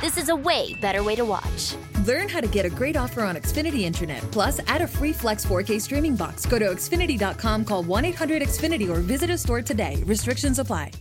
This 0.00 0.16
is 0.16 0.28
a 0.28 0.36
way 0.36 0.74
better 0.80 1.02
way 1.02 1.16
to 1.16 1.24
watch. 1.24 1.74
Learn 2.06 2.28
how 2.28 2.40
to 2.40 2.46
get 2.46 2.64
a 2.64 2.70
great 2.70 2.96
offer 2.96 3.24
on 3.24 3.34
Xfinity 3.34 3.80
Internet. 3.80 4.22
Plus, 4.30 4.60
add 4.68 4.80
a 4.80 4.86
free 4.86 5.12
Flex 5.12 5.44
4K 5.44 5.80
streaming 5.80 6.14
box. 6.14 6.46
Go 6.46 6.56
to 6.56 6.66
Xfinity.com, 6.66 7.64
call 7.64 7.82
1 7.82 8.04
800 8.04 8.42
Xfinity, 8.42 8.88
or 8.88 9.00
visit 9.00 9.28
a 9.30 9.36
store 9.36 9.60
today. 9.60 10.00
Restrictions 10.06 10.60
apply. 10.60 10.92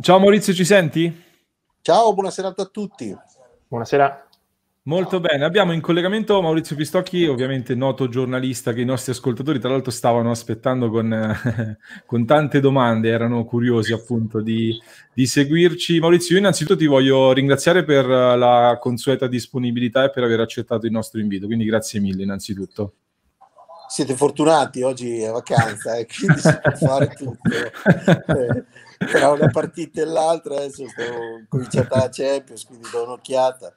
Ciao 0.00 0.20
Maurizio, 0.20 0.54
ci 0.54 0.64
senti? 0.64 1.12
Ciao, 1.82 2.14
buona 2.14 2.30
serata 2.30 2.62
a 2.62 2.66
tutti. 2.66 3.16
Buonasera. 3.68 4.23
Molto 4.86 5.18
bene, 5.18 5.46
abbiamo 5.46 5.72
in 5.72 5.80
collegamento 5.80 6.42
Maurizio 6.42 6.76
Pistocchi, 6.76 7.24
ovviamente 7.24 7.74
noto 7.74 8.06
giornalista 8.06 8.74
che 8.74 8.82
i 8.82 8.84
nostri 8.84 9.12
ascoltatori 9.12 9.58
tra 9.58 9.70
l'altro 9.70 9.90
stavano 9.90 10.30
aspettando 10.30 10.90
con, 10.90 11.10
eh, 11.10 11.78
con 12.04 12.26
tante 12.26 12.60
domande, 12.60 13.08
erano 13.08 13.46
curiosi 13.46 13.94
appunto 13.94 14.42
di, 14.42 14.78
di, 15.14 15.26
seguirci. 15.26 16.00
Maurizio, 16.00 16.34
io 16.34 16.40
innanzitutto 16.42 16.76
ti 16.76 16.84
voglio 16.84 17.32
ringraziare 17.32 17.82
per 17.82 18.04
la 18.04 18.76
consueta 18.78 19.26
disponibilità 19.26 20.04
e 20.04 20.10
per 20.10 20.24
aver 20.24 20.40
accettato 20.40 20.84
il 20.84 20.92
nostro 20.92 21.18
invito, 21.18 21.46
quindi 21.46 21.64
grazie 21.64 21.98
mille 21.98 22.22
innanzitutto. 22.22 22.92
Siete 23.88 24.14
fortunati, 24.14 24.82
oggi 24.82 25.18
è 25.18 25.30
vacanza 25.30 25.96
e 25.96 26.00
eh, 26.00 26.06
quindi 26.06 26.40
si 26.40 26.58
può 26.60 26.72
fare 26.76 27.08
tutto. 27.08 27.38
Eh, 28.96 29.06
tra 29.06 29.30
una 29.30 29.48
partita 29.48 30.00
e 30.00 30.04
l'altra 30.04 30.56
adesso 30.56 30.86
sto 30.86 31.02
cominciata 31.48 31.96
la 31.96 32.08
Champions, 32.10 32.64
quindi 32.64 32.88
do 32.90 33.02
un'occhiata 33.02 33.76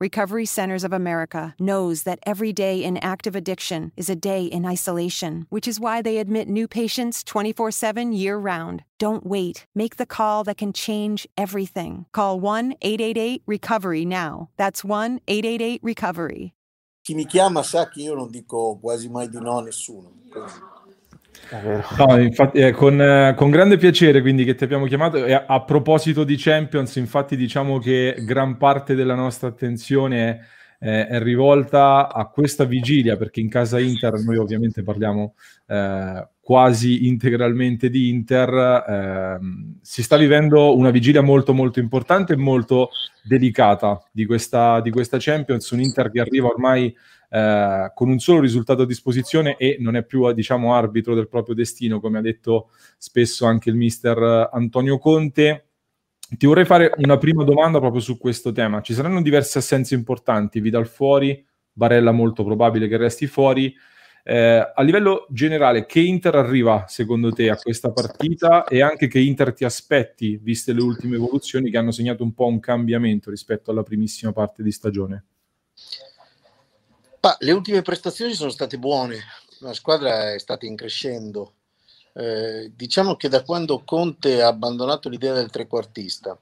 Recovery 0.00 0.46
Centers 0.46 0.82
of 0.82 0.94
America 0.94 1.54
knows 1.60 2.04
that 2.04 2.20
every 2.24 2.54
day 2.54 2.82
in 2.82 2.96
active 2.96 3.36
addiction 3.36 3.92
is 3.98 4.08
a 4.08 4.16
day 4.16 4.46
in 4.46 4.64
isolation, 4.64 5.44
which 5.50 5.68
is 5.68 5.78
why 5.78 6.00
they 6.00 6.16
admit 6.16 6.48
new 6.48 6.66
patients 6.66 7.22
24 7.22 7.70
7 7.70 8.14
year 8.14 8.38
round. 8.38 8.82
Don't 8.98 9.26
wait. 9.26 9.66
Make 9.74 9.96
the 9.96 10.06
call 10.06 10.42
that 10.44 10.56
can 10.56 10.72
change 10.72 11.28
everything. 11.36 12.06
Call 12.12 12.40
1 12.40 12.76
888 12.80 13.42
Recovery 13.44 14.06
now. 14.06 14.48
That's 14.56 14.82
1 14.82 15.20
888 15.28 15.80
Recovery. 15.82 16.54
Chi 17.06 17.12
mi 17.12 17.26
chiama 17.26 17.62
sa 17.62 17.84
che 17.84 18.00
io 18.00 18.14
non 18.14 18.30
dico 18.30 18.78
quasi 18.80 19.10
mai 19.10 19.28
di 19.28 19.38
no 19.38 19.58
a 19.58 19.62
nessuno. 19.62 20.14
No, 21.96 22.18
infatti, 22.20 22.58
eh, 22.58 22.70
con, 22.70 23.00
eh, 23.00 23.34
con, 23.36 23.50
grande 23.50 23.76
piacere 23.76 24.20
quindi 24.20 24.44
che 24.44 24.54
ti 24.54 24.64
abbiamo 24.64 24.86
chiamato. 24.86 25.24
E 25.24 25.32
a, 25.32 25.44
a, 25.46 25.62
proposito 25.62 26.22
di 26.22 26.36
Champions, 26.36 26.94
infatti 26.96 27.36
diciamo 27.36 27.78
che 27.78 28.16
gran 28.20 28.56
parte 28.56 28.94
della 28.94 29.14
nostra 29.14 29.48
attenzione 29.48 30.46
è, 30.78 31.06
è, 31.08 31.20
rivolta 31.20 32.12
a 32.12 32.26
questa 32.26 32.64
vigilia, 32.64 33.16
perché 33.16 33.40
in 33.40 33.48
casa 33.48 33.80
Inter 33.80 34.14
noi 34.24 34.36
ovviamente 34.36 34.82
parliamo 34.82 35.34
eh, 35.66 36.28
quasi 36.40 37.08
integralmente 37.08 37.90
di 37.90 38.08
Inter. 38.08 38.84
Ehm, 38.88 39.78
si 39.82 40.02
sta 40.02 40.16
vivendo 40.16 40.76
una 40.76 40.90
vigilia 40.90 41.20
molto 41.20 41.52
molto 41.52 41.80
importante 41.80 42.34
e 42.34 42.36
molto 42.36 42.90
delicata 43.22 44.00
di 44.12 44.24
questa, 44.24 44.80
di 44.80 44.90
questa 44.90 45.16
Champions, 45.18 45.68
un 45.70 45.80
Inter 45.80 46.10
che 46.10 46.20
arriva 46.20 46.46
ormai 46.46 46.94
eh, 47.32 47.92
con 47.94 48.08
un 48.08 48.18
solo 48.18 48.40
risultato 48.40 48.82
a 48.82 48.86
disposizione 48.86 49.56
e 49.56 49.76
non 49.78 49.94
è 49.94 50.04
più 50.04 50.30
diciamo 50.32 50.74
arbitro 50.74 51.14
del 51.14 51.28
proprio 51.28 51.54
destino, 51.54 52.00
come 52.00 52.18
ha 52.18 52.22
detto 52.22 52.70
spesso 52.98 53.46
anche 53.46 53.70
il 53.70 53.76
mister 53.76 54.48
Antonio 54.52 54.98
Conte. 54.98 55.66
Ti 56.36 56.46
vorrei 56.46 56.64
fare 56.64 56.92
una 56.96 57.18
prima 57.18 57.44
domanda 57.44 57.78
proprio 57.78 58.00
su 58.00 58.18
questo 58.18 58.52
tema. 58.52 58.80
Ci 58.82 58.94
saranno 58.94 59.22
diverse 59.22 59.58
assenze 59.58 59.94
importanti, 59.94 60.60
Vidal 60.60 60.86
fuori, 60.86 61.44
Barella 61.72 62.12
molto 62.12 62.44
probabile 62.44 62.88
che 62.88 62.96
resti 62.96 63.26
fuori. 63.26 63.74
Eh, 64.22 64.72
a 64.74 64.82
livello 64.82 65.26
generale, 65.30 65.86
che 65.86 66.00
Inter 66.00 66.34
arriva 66.34 66.84
secondo 66.88 67.32
te 67.32 67.48
a 67.48 67.56
questa 67.56 67.90
partita 67.90 68.64
e 68.64 68.82
anche 68.82 69.08
che 69.08 69.18
Inter 69.18 69.52
ti 69.54 69.64
aspetti, 69.64 70.36
viste 70.36 70.72
le 70.72 70.82
ultime 70.82 71.16
evoluzioni 71.16 71.70
che 71.70 71.78
hanno 71.78 71.90
segnato 71.90 72.22
un 72.22 72.34
po' 72.34 72.46
un 72.46 72.60
cambiamento 72.60 73.30
rispetto 73.30 73.70
alla 73.70 73.82
primissima 73.82 74.32
parte 74.32 74.62
di 74.62 74.70
stagione? 74.70 75.24
Ma 77.22 77.36
le 77.40 77.52
ultime 77.52 77.82
prestazioni 77.82 78.32
sono 78.32 78.50
state 78.50 78.78
buone, 78.78 79.18
la 79.58 79.74
squadra 79.74 80.32
è 80.32 80.38
stata 80.38 80.64
in 80.64 80.74
crescendo. 80.74 81.52
Eh, 82.14 82.72
diciamo 82.74 83.16
che 83.16 83.28
da 83.28 83.42
quando 83.42 83.82
Conte 83.84 84.42
ha 84.42 84.48
abbandonato 84.48 85.10
l'idea 85.10 85.34
del 85.34 85.50
trequartista, 85.50 86.38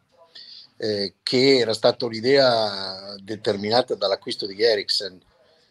eh, 0.77 1.15
che 1.25 1.59
era 1.59 1.75
stata 1.75 2.07
l'idea 2.07 3.17
determinata 3.19 3.97
dall'acquisto 3.97 4.47
di 4.47 4.63
Eriksen, 4.63 5.21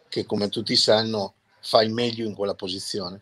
che 0.09 0.25
come 0.25 0.50
tutti 0.50 0.75
sanno 0.75 1.35
fa 1.62 1.81
il 1.81 1.94
meglio 1.94 2.28
in 2.28 2.35
quella 2.35 2.53
posizione, 2.53 3.22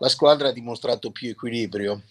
la 0.00 0.08
squadra 0.10 0.48
ha 0.48 0.52
dimostrato 0.52 1.10
più 1.10 1.30
equilibrio. 1.30 2.02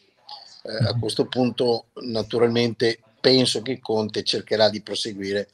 Eh, 0.64 0.86
a 0.88 0.98
questo 0.98 1.28
punto, 1.28 1.86
naturalmente, 2.02 3.00
penso 3.22 3.62
che 3.62 3.80
Conte 3.80 4.24
cercherà 4.24 4.68
di 4.70 4.82
proseguire 4.82 5.50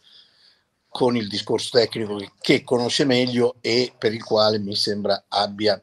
con 0.96 1.18
il 1.18 1.28
discorso 1.28 1.78
tecnico 1.78 2.18
che 2.40 2.64
conosce 2.64 3.04
meglio 3.04 3.58
e 3.60 3.94
per 3.98 4.14
il 4.14 4.24
quale 4.24 4.60
mi 4.60 4.76
sembra 4.76 5.26
abbia 5.28 5.82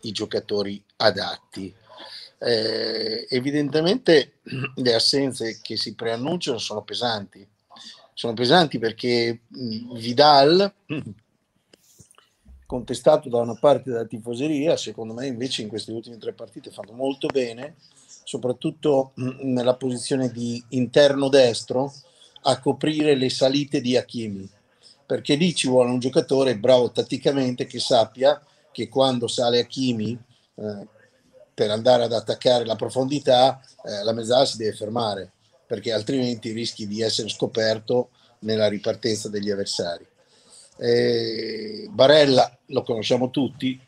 i 0.00 0.12
giocatori 0.12 0.82
adatti. 0.96 1.74
Eh, 2.38 3.26
evidentemente 3.28 4.38
le 4.76 4.94
assenze 4.94 5.60
che 5.60 5.76
si 5.76 5.94
preannunciano 5.94 6.56
sono 6.56 6.80
pesanti. 6.84 7.46
Sono 8.14 8.32
pesanti 8.32 8.78
perché 8.78 9.42
Vidal, 9.48 10.72
contestato 12.64 13.28
da 13.28 13.40
una 13.40 13.58
parte 13.58 13.90
della 13.90 14.06
tifoseria, 14.06 14.78
secondo 14.78 15.12
me 15.12 15.26
invece 15.26 15.60
in 15.60 15.68
queste 15.68 15.92
ultime 15.92 16.16
tre 16.16 16.32
partite 16.32 16.70
fanno 16.70 16.92
molto 16.92 17.26
bene, 17.26 17.74
soprattutto 18.24 19.12
nella 19.16 19.76
posizione 19.76 20.30
di 20.30 20.64
interno 20.70 21.28
destro, 21.28 21.92
a 22.48 22.60
coprire 22.60 23.16
le 23.16 23.28
salite 23.28 23.80
di 23.80 23.96
Hakimi, 23.96 24.48
perché 25.04 25.34
lì 25.34 25.54
ci 25.54 25.68
vuole 25.68 25.90
un 25.90 25.98
giocatore 25.98 26.56
bravo 26.56 26.92
tatticamente 26.92 27.66
che 27.66 27.80
sappia 27.80 28.40
che 28.70 28.88
quando 28.88 29.26
sale 29.26 29.58
Hakimi 29.58 30.16
eh, 30.54 30.86
per 31.52 31.70
andare 31.70 32.04
ad 32.04 32.12
attaccare 32.12 32.64
la 32.64 32.76
profondità, 32.76 33.60
eh, 33.84 34.04
la 34.04 34.12
mezzala 34.12 34.44
si 34.44 34.58
deve 34.58 34.76
fermare, 34.76 35.32
perché 35.66 35.92
altrimenti 35.92 36.52
rischi 36.52 36.86
di 36.86 37.02
essere 37.02 37.28
scoperto 37.28 38.10
nella 38.40 38.68
ripartenza 38.68 39.28
degli 39.28 39.50
avversari. 39.50 40.06
Eh, 40.78 41.88
Barella 41.90 42.56
lo 42.66 42.82
conosciamo 42.82 43.30
tutti, 43.30 43.80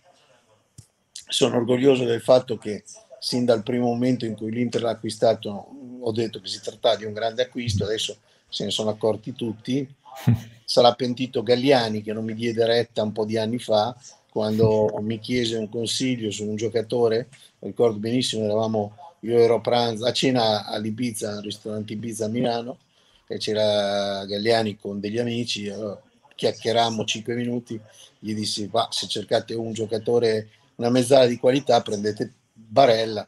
sono 1.28 1.56
orgoglioso 1.56 2.04
del 2.04 2.22
fatto 2.22 2.56
che 2.56 2.82
sin 3.20 3.44
dal 3.44 3.62
primo 3.62 3.86
momento 3.86 4.24
in 4.24 4.34
cui 4.34 4.50
l'Inter 4.50 4.82
l'ha 4.82 4.90
acquistato 4.90 5.70
ho 6.00 6.12
detto 6.12 6.40
che 6.40 6.48
si 6.48 6.60
trattava 6.60 6.96
di 6.96 7.04
un 7.04 7.12
grande 7.12 7.42
acquisto, 7.42 7.84
adesso 7.84 8.18
se 8.48 8.64
ne 8.64 8.70
sono 8.70 8.90
accorti 8.90 9.34
tutti. 9.34 9.86
Sarà 10.64 10.92
pentito 10.94 11.42
Galliani 11.42 12.02
che 12.02 12.12
non 12.12 12.24
mi 12.24 12.34
diede 12.34 12.66
retta 12.66 13.02
un 13.02 13.12
po' 13.12 13.24
di 13.24 13.38
anni 13.38 13.58
fa 13.58 13.96
quando 14.30 14.98
mi 15.00 15.18
chiese 15.18 15.56
un 15.56 15.68
consiglio 15.68 16.30
su 16.30 16.46
un 16.46 16.56
giocatore. 16.56 17.28
Ricordo 17.60 17.98
benissimo, 17.98 18.44
eravamo, 18.44 18.96
io 19.20 19.38
ero 19.38 19.56
a 19.56 19.60
pranzo, 19.60 20.04
a 20.04 20.12
cena 20.12 20.66
all'Ibiza, 20.66 21.36
al 21.36 21.42
ristorante 21.42 21.92
Ibiza 21.92 22.26
a 22.26 22.28
Milano, 22.28 22.78
e 23.26 23.38
c'era 23.38 24.24
Galliani 24.24 24.76
con 24.76 25.00
degli 25.00 25.18
amici. 25.18 25.68
Allora, 25.68 26.00
chiacchierammo 26.34 27.04
5 27.04 27.34
minuti. 27.34 27.80
Gli 28.18 28.34
dissi: 28.34 28.70
se 28.90 29.06
cercate 29.08 29.54
un 29.54 29.72
giocatore, 29.72 30.48
una 30.76 30.90
mezzala 30.90 31.26
di 31.26 31.38
qualità, 31.38 31.80
prendete 31.82 32.32
Barella 32.52 33.26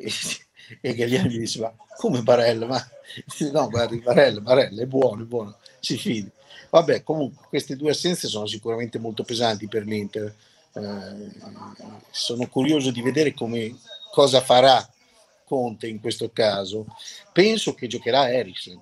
E, 0.80 0.94
Gagliani 0.94 1.38
disse, 1.38 1.60
ma 1.60 1.72
come 1.96 2.22
Barella? 2.22 2.66
Ma, 2.66 2.90
no, 3.52 3.68
guardi, 3.68 3.98
Barella, 3.98 4.40
Barella 4.40 4.82
è 4.82 4.86
buono, 4.86 5.22
è 5.22 5.26
buono, 5.26 5.56
si 5.80 5.96
fidi. 5.96 6.30
Vabbè, 6.70 7.02
comunque 7.02 7.46
queste 7.48 7.76
due 7.76 7.90
assenze 7.90 8.28
sono 8.28 8.46
sicuramente 8.46 8.98
molto 8.98 9.24
pesanti 9.24 9.66
per 9.66 9.84
l'Inter. 9.84 10.34
Eh, 10.72 11.30
sono 12.10 12.46
curioso 12.46 12.92
di 12.92 13.02
vedere 13.02 13.34
come, 13.34 13.76
cosa 14.12 14.40
farà 14.40 14.88
Conte 15.44 15.88
in 15.88 16.00
questo 16.00 16.30
caso. 16.32 16.86
Penso 17.32 17.74
che 17.74 17.88
giocherà 17.88 18.30
Eriksen. 18.30 18.80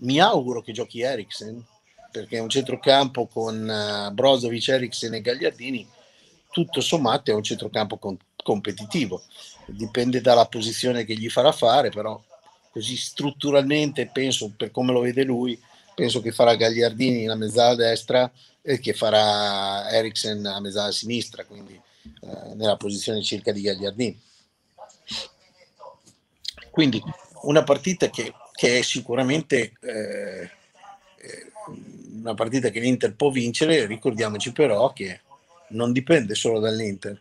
Mi 0.00 0.20
auguro 0.20 0.60
che 0.60 0.72
giochi 0.72 1.00
Eriksen 1.00 1.64
perché 2.10 2.36
è 2.36 2.40
un 2.40 2.50
centrocampo 2.50 3.26
con 3.26 3.66
uh, 3.66 4.12
Brozovic, 4.12 4.68
Eriksen 4.68 5.14
e 5.14 5.20
Gagliardini. 5.20 5.88
Tutto 6.50 6.80
sommato 6.80 7.30
è 7.30 7.34
un 7.34 7.42
centrocampo 7.42 7.96
con- 7.96 8.18
competitivo. 8.36 9.22
Dipende 9.66 10.20
dalla 10.20 10.46
posizione 10.46 11.04
che 11.04 11.14
gli 11.14 11.28
farà 11.28 11.52
fare, 11.52 11.90
però 11.90 12.22
così 12.70 12.96
strutturalmente 12.96 14.10
penso, 14.12 14.52
per 14.56 14.70
come 14.70 14.92
lo 14.92 15.00
vede 15.00 15.24
lui, 15.24 15.60
penso 15.94 16.20
che 16.20 16.32
farà 16.32 16.56
Gagliardini 16.56 17.24
la 17.24 17.36
mezzala 17.36 17.74
destra 17.74 18.30
e 18.60 18.78
che 18.78 18.92
farà 18.94 19.90
Eriksen 19.90 20.44
a 20.46 20.60
mezzala 20.60 20.90
sinistra, 20.90 21.44
quindi 21.44 21.74
eh, 21.74 22.54
nella 22.54 22.76
posizione 22.76 23.22
circa 23.22 23.52
di 23.52 23.62
Gagliardini. 23.62 24.20
Quindi 26.70 27.00
una 27.42 27.62
partita 27.62 28.10
che, 28.10 28.34
che 28.52 28.78
è 28.78 28.82
sicuramente 28.82 29.74
eh, 29.80 30.42
eh, 30.42 31.52
una 32.14 32.34
partita 32.34 32.70
che 32.70 32.80
l'Inter 32.80 33.14
può 33.14 33.30
vincere, 33.30 33.86
ricordiamoci 33.86 34.50
però 34.52 34.92
che 34.92 35.20
non 35.68 35.92
dipende 35.92 36.34
solo 36.34 36.58
dall'Inter, 36.58 37.20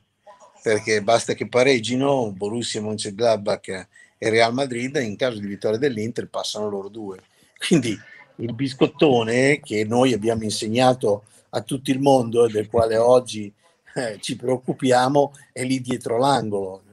perché 0.63 1.03
basta 1.03 1.33
che 1.33 1.49
pareggino 1.49 2.31
Borussia 2.31 2.81
Mönchengladbach 2.81 3.87
e 4.17 4.29
Real 4.29 4.53
Madrid, 4.53 4.95
in 4.95 5.17
caso 5.17 5.37
di 5.37 5.45
vittoria 5.45 5.77
dell'Inter 5.77 6.29
passano 6.29 6.69
loro 6.69 6.87
due. 6.87 7.19
Quindi 7.67 7.99
il 8.37 8.53
biscottone 8.53 9.59
che 9.59 9.83
noi 9.83 10.13
abbiamo 10.13 10.43
insegnato 10.43 11.25
a 11.49 11.61
tutto 11.61 11.91
il 11.91 11.99
mondo 11.99 12.45
e 12.45 12.51
del 12.51 12.69
quale 12.69 12.95
oggi 12.95 13.53
eh, 13.95 14.17
ci 14.21 14.37
preoccupiamo 14.37 15.33
è 15.51 15.63
lì 15.65 15.81
dietro 15.81 16.17
l'angolo. 16.17 16.83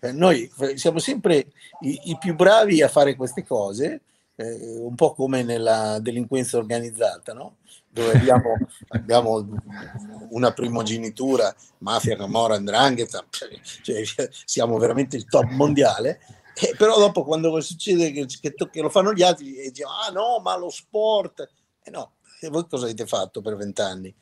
Eh, 0.00 0.12
noi 0.12 0.50
siamo 0.74 0.98
sempre 0.98 1.46
i, 1.82 2.00
i, 2.06 2.18
più 2.18 2.34
bravi 2.34 2.82
a 2.82 2.88
fare 2.88 3.14
queste 3.14 3.44
cose, 3.44 4.00
eh, 4.34 4.78
un 4.80 4.96
po' 4.96 5.14
come 5.14 5.44
nella 5.44 6.00
delinquenza 6.00 6.58
organizzata, 6.58 7.32
no? 7.32 7.58
Dove 7.96 8.12
abbiamo, 8.12 8.56
abbiamo, 8.88 9.48
una 10.30 10.52
primogenitura, 10.52 11.54
mafia, 11.78 12.16
camorra, 12.16 12.56
andrangheta, 12.56 13.24
cioè, 13.82 14.02
siamo 14.44 14.76
veramente 14.76 15.16
il 15.16 15.24
top 15.24 15.48
mondiale, 15.50 16.20
eh, 16.54 16.74
però 16.76 16.98
dopo 16.98 17.24
quando 17.24 17.58
succede 17.60 18.12
che, 18.12 18.26
che, 18.26 18.54
che, 18.54 18.80
lo 18.82 18.90
fanno 18.90 19.12
gli 19.12 19.22
altri 19.22 19.56
e 19.56 19.70
dicono 19.70 19.94
ah 19.94 20.10
no 20.10 20.40
ma 20.42 20.56
lo 20.56 20.70
sport 20.70 21.46
eh 21.82 21.90
no 21.90 22.12
e 22.40 22.48
voi 22.48 22.66
cosa 22.68 22.84
avete 22.84 23.06
fatto 23.06 23.40
per 23.40 23.56
vent'anni? 23.56 24.14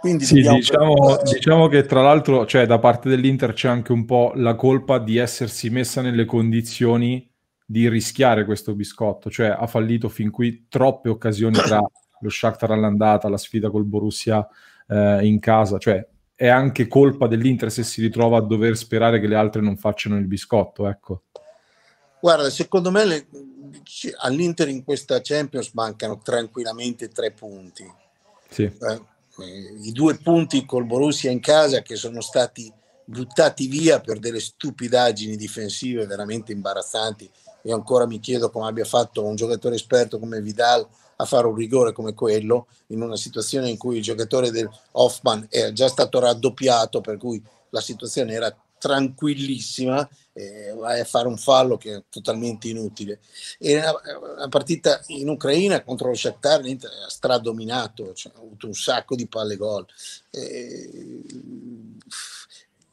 Quindi 0.00 0.24
sì, 0.24 0.40
diciamo, 0.40 1.18
diciamo, 1.22 1.68
che 1.68 1.84
tra 1.84 2.00
l'altro 2.00 2.46
cioè, 2.46 2.64
da 2.66 2.78
parte 2.78 3.10
dell'Inter 3.10 3.52
c'è 3.52 3.68
anche 3.68 3.92
un 3.92 4.06
po' 4.06 4.32
la 4.36 4.54
colpa 4.54 4.98
di 4.98 5.18
essersi 5.18 5.68
messa 5.68 6.00
nelle 6.00 6.24
condizioni 6.24 7.30
di 7.66 7.88
rischiare 7.90 8.46
questo 8.46 8.74
biscotto. 8.74 9.30
Cioè 9.30 9.48
ha 9.48 9.66
fallito 9.66 10.08
fin 10.08 10.30
qui 10.30 10.66
troppe 10.68 11.10
occasioni 11.10 11.56
tra 11.56 11.80
lo 12.20 12.28
Shakhtar 12.28 12.70
all'andata 12.70 13.28
la 13.28 13.38
sfida 13.38 13.70
col 13.70 13.84
Borussia 13.84 14.46
eh, 14.88 15.26
in 15.26 15.38
casa 15.38 15.78
cioè 15.78 16.06
è 16.34 16.46
anche 16.46 16.86
colpa 16.86 17.26
dell'Inter 17.26 17.70
se 17.70 17.82
si 17.82 18.00
ritrova 18.00 18.38
a 18.38 18.42
dover 18.42 18.76
sperare 18.76 19.20
che 19.20 19.26
le 19.26 19.34
altre 19.34 19.60
non 19.60 19.76
facciano 19.76 20.16
il 20.16 20.26
biscotto 20.26 20.88
ecco 20.88 21.22
Guarda, 22.20 22.50
secondo 22.50 22.90
me 22.90 23.04
le, 23.04 23.26
all'Inter 24.20 24.68
in 24.68 24.84
questa 24.84 25.20
Champions 25.22 25.70
mancano 25.72 26.18
tranquillamente 26.18 27.08
tre 27.08 27.30
punti. 27.30 27.90
Sì. 28.48 28.64
Eh, 28.64 29.00
I 29.82 29.92
due 29.92 30.16
punti 30.16 30.64
col 30.64 30.84
Borussia 30.84 31.30
in 31.30 31.40
casa 31.40 31.82
che 31.82 31.94
sono 31.94 32.20
stati 32.20 32.72
buttati 33.04 33.68
via 33.68 34.00
per 34.00 34.18
delle 34.18 34.40
stupidaggini 34.40 35.36
difensive 35.36 36.06
veramente 36.06 36.52
imbarazzanti. 36.52 37.30
Io 37.62 37.74
ancora 37.74 38.06
mi 38.06 38.18
chiedo 38.18 38.50
come 38.50 38.66
abbia 38.66 38.84
fatto 38.84 39.24
un 39.24 39.36
giocatore 39.36 39.76
esperto 39.76 40.18
come 40.18 40.40
Vidal 40.40 40.86
a 41.20 41.24
fare 41.24 41.46
un 41.46 41.54
rigore 41.54 41.92
come 41.92 42.14
quello 42.14 42.68
in 42.88 43.02
una 43.02 43.16
situazione 43.16 43.68
in 43.68 43.76
cui 43.76 43.96
il 43.96 44.02
giocatore 44.02 44.50
del 44.50 44.70
Hoffman 44.92 45.46
è 45.50 45.72
già 45.72 45.88
stato 45.88 46.20
raddoppiato, 46.20 47.00
per 47.00 47.16
cui 47.16 47.42
la 47.70 47.80
situazione 47.80 48.32
era 48.32 48.56
tranquillissima 48.78 50.08
eh, 50.32 50.72
vai 50.76 51.00
a 51.00 51.04
fare 51.04 51.26
un 51.26 51.36
fallo 51.36 51.76
che 51.76 51.96
è 51.96 52.02
totalmente 52.08 52.68
inutile. 52.68 53.18
E 53.58 53.76
una, 53.76 53.92
una 54.34 54.48
partita 54.48 55.02
in 55.08 55.28
Ucraina 55.28 55.82
contro 55.82 56.08
lo 56.08 56.14
Shakhtar 56.14 56.60
l'Inter 56.60 56.90
ha 57.04 57.10
stradominato, 57.10 58.14
cioè, 58.14 58.32
ha 58.36 58.38
avuto 58.38 58.68
un 58.68 58.74
sacco 58.74 59.16
di 59.16 59.26
palle 59.26 59.56
gol. 59.56 59.86
Eh, 60.30 61.22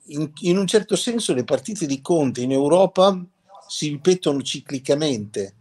in, 0.08 0.32
in, 0.42 0.58
un 0.58 0.68
certo 0.68 0.96
senso 0.96 1.34
le 1.34 1.44
partite 1.44 1.86
di 1.86 2.02
Conte 2.02 2.42
in 2.42 2.52
Europa 2.52 3.24
si 3.68 3.90
ripetono 3.90 4.42
ciclicamente. 4.42 5.54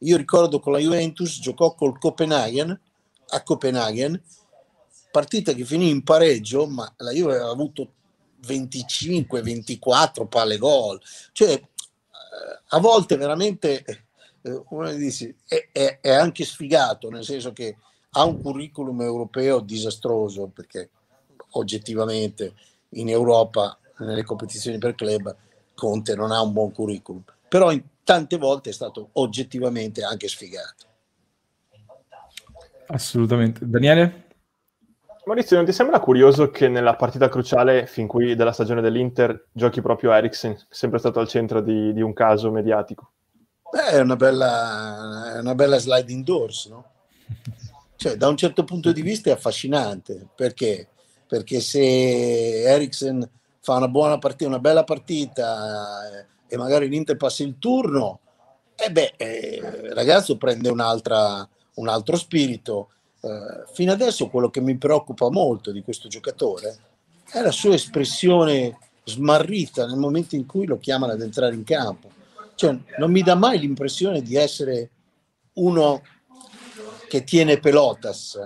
Io 0.00 0.16
ricordo 0.16 0.60
con 0.60 0.72
la 0.72 0.78
Juventus 0.78 1.38
giocò 1.40 1.74
col 1.74 1.98
Copenaghen 1.98 2.78
a 3.28 3.42
Copenaghen, 3.42 4.20
partita 5.10 5.52
che 5.52 5.64
finì 5.64 5.88
in 5.88 6.02
pareggio, 6.02 6.66
ma 6.66 6.92
la 6.98 7.12
Juve 7.12 7.34
aveva 7.34 7.50
avuto 7.50 7.88
25, 8.46 9.42
24 9.42 10.26
palle 10.26 10.58
gol. 10.58 11.00
Cioè, 11.32 11.52
eh, 11.52 11.62
a 12.68 12.78
volte 12.78 13.16
veramente 13.16 13.84
eh, 14.42 14.96
dice, 14.96 15.36
è, 15.46 15.68
è, 15.72 15.98
è, 16.00 16.10
anche 16.10 16.44
sfigato, 16.44 17.08
nel 17.08 17.24
senso 17.24 17.52
che 17.52 17.76
ha 18.10 18.24
un 18.24 18.40
curriculum 18.40 19.00
europeo 19.02 19.60
disastroso, 19.60 20.48
perché 20.48 20.90
oggettivamente 21.50 22.54
in 22.90 23.08
Europa, 23.08 23.78
nelle 23.98 24.24
competizioni 24.24 24.78
per 24.78 24.94
club, 24.94 25.34
Conte 25.74 26.14
non 26.14 26.30
ha 26.30 26.40
un 26.40 26.52
buon 26.52 26.72
curriculum, 26.72 27.24
però 27.48 27.72
in 27.72 27.82
tante 28.04 28.36
volte 28.36 28.70
è 28.70 28.72
stato 28.72 29.08
oggettivamente 29.14 30.04
anche 30.04 30.28
sfigato. 30.28 30.86
Assolutamente. 32.86 33.68
Daniele? 33.68 34.22
Maurizio, 35.24 35.56
non 35.56 35.64
ti 35.64 35.72
sembra 35.72 36.00
curioso 36.00 36.50
che 36.50 36.68
nella 36.68 36.96
partita 36.96 37.30
cruciale 37.30 37.86
fin 37.86 38.06
qui 38.06 38.34
della 38.34 38.52
stagione 38.52 38.82
dell'Inter 38.82 39.46
giochi 39.52 39.80
proprio 39.80 40.12
Eriksen, 40.12 40.66
sempre 40.68 40.98
stato 40.98 41.18
al 41.18 41.28
centro 41.28 41.62
di, 41.62 41.94
di 41.94 42.02
un 42.02 42.12
caso 42.12 42.50
mediatico? 42.50 43.10
Beh, 43.70 43.88
è 43.88 44.00
una 44.00 44.16
bella, 44.16 45.34
è 45.34 45.38
una 45.40 45.54
bella 45.54 45.78
sliding 45.78 46.22
doors, 46.24 46.66
no? 46.66 46.84
Cioè, 47.96 48.16
da 48.16 48.28
un 48.28 48.36
certo 48.36 48.64
punto 48.64 48.92
di 48.92 49.00
vista 49.00 49.30
è 49.30 49.32
affascinante, 49.32 50.26
perché? 50.34 50.88
Perché 51.26 51.60
se 51.60 52.64
Eriksen 52.64 53.26
fa 53.60 53.76
una 53.76 53.88
buona 53.88 54.18
partita, 54.18 54.46
una 54.46 54.58
bella 54.58 54.84
partita 54.84 56.06
eh, 56.06 56.26
e 56.54 56.56
magari 56.56 56.88
l'Inter 56.88 57.16
passa 57.16 57.42
il 57.42 57.56
turno, 57.58 58.20
e 58.76 58.86
eh 58.86 58.90
beh, 58.90 59.14
eh, 59.16 59.92
ragazzo 59.92 60.36
prende 60.36 60.68
un 60.68 60.80
altro 60.80 62.16
spirito 62.16 62.88
eh, 63.20 63.64
fino 63.72 63.92
adesso 63.92 64.28
quello 64.28 64.50
che 64.50 64.60
mi 64.60 64.76
preoccupa 64.76 65.30
molto 65.30 65.70
di 65.70 65.82
questo 65.82 66.08
giocatore 66.08 66.76
è 67.30 67.40
la 67.40 67.50
sua 67.50 67.74
espressione 67.74 68.78
smarrita 69.04 69.86
nel 69.86 69.96
momento 69.96 70.34
in 70.34 70.46
cui 70.46 70.66
lo 70.66 70.78
chiamano 70.78 71.12
ad 71.12 71.20
entrare 71.20 71.54
in 71.54 71.64
campo. 71.64 72.10
Cioè, 72.54 72.78
non 72.98 73.10
mi 73.10 73.22
dà 73.22 73.34
mai 73.34 73.58
l'impressione 73.58 74.22
di 74.22 74.36
essere 74.36 74.90
uno 75.54 76.02
che 77.08 77.24
tiene 77.24 77.58
pelotas, 77.58 78.38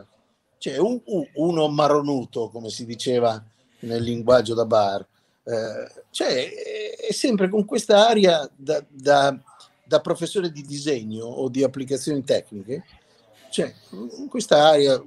cioè 0.58 0.78
un, 0.78 1.00
uno 1.34 1.68
marronuto, 1.68 2.48
come 2.48 2.70
si 2.70 2.86
diceva 2.86 3.42
nel 3.80 4.02
linguaggio 4.02 4.54
da 4.54 4.64
bar. 4.64 5.06
Eh, 5.48 6.02
cioè, 6.10 6.96
è 6.96 7.12
sempre 7.12 7.48
con 7.48 7.64
questa 7.64 8.06
aria 8.08 8.48
da, 8.54 8.84
da, 8.86 9.36
da 9.82 10.00
professore 10.00 10.52
di 10.52 10.62
disegno 10.62 11.24
o 11.24 11.48
di 11.48 11.62
applicazioni 11.62 12.22
tecniche 12.22 12.84
cioè, 13.50 13.72
in 13.90 14.28
questa 14.28 14.68
area, 14.68 15.02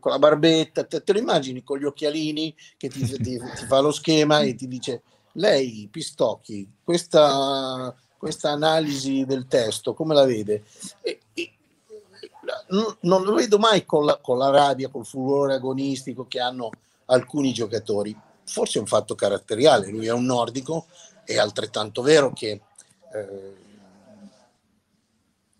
con 0.00 0.10
la 0.10 0.18
barbetta, 0.18 0.84
te, 0.84 1.02
te, 1.02 1.12
lo 1.12 1.18
immagini 1.18 1.62
con 1.62 1.78
gli 1.78 1.84
occhialini 1.84 2.54
che 2.76 2.88
ti, 2.88 3.04
ti, 3.04 3.18
ti, 3.18 3.38
fa 3.66 3.80
lo 3.80 3.92
schema 3.92 4.40
e 4.40 4.54
ti 4.54 4.66
dice, 4.66 5.02
lei, 5.32 5.88
Pistocchi, 5.90 6.68
questa, 6.82 7.94
questa 8.16 8.50
analisi 8.50 9.24
del 9.26 9.46
testo, 9.46 9.94
come 9.94 10.14
la 10.14 10.24
vede? 10.24 10.64
E, 11.02 11.20
e, 11.34 11.52
non, 12.68 12.96
non, 13.00 13.24
lo 13.24 13.34
vedo 13.34 13.58
mai 13.58 13.84
con 13.84 14.06
la, 14.06 14.16
con 14.16 14.38
la 14.38 14.50
rabbia, 14.50 14.88
col 14.88 15.04
furore 15.04 15.54
agonistico 15.54 16.26
che 16.26 16.40
hanno 16.40 16.70
alcuni 17.06 17.52
giocatori. 17.52 18.16
Forse 18.44 18.78
è 18.78 18.80
un 18.80 18.86
fatto 18.86 19.14
caratteriale, 19.14 19.88
lui 19.88 20.06
è 20.06 20.12
un 20.12 20.24
nordico, 20.24 20.86
è 21.24 21.36
altrettanto 21.38 22.02
vero 22.02 22.32
che... 22.32 22.60
Eh, 23.14 23.60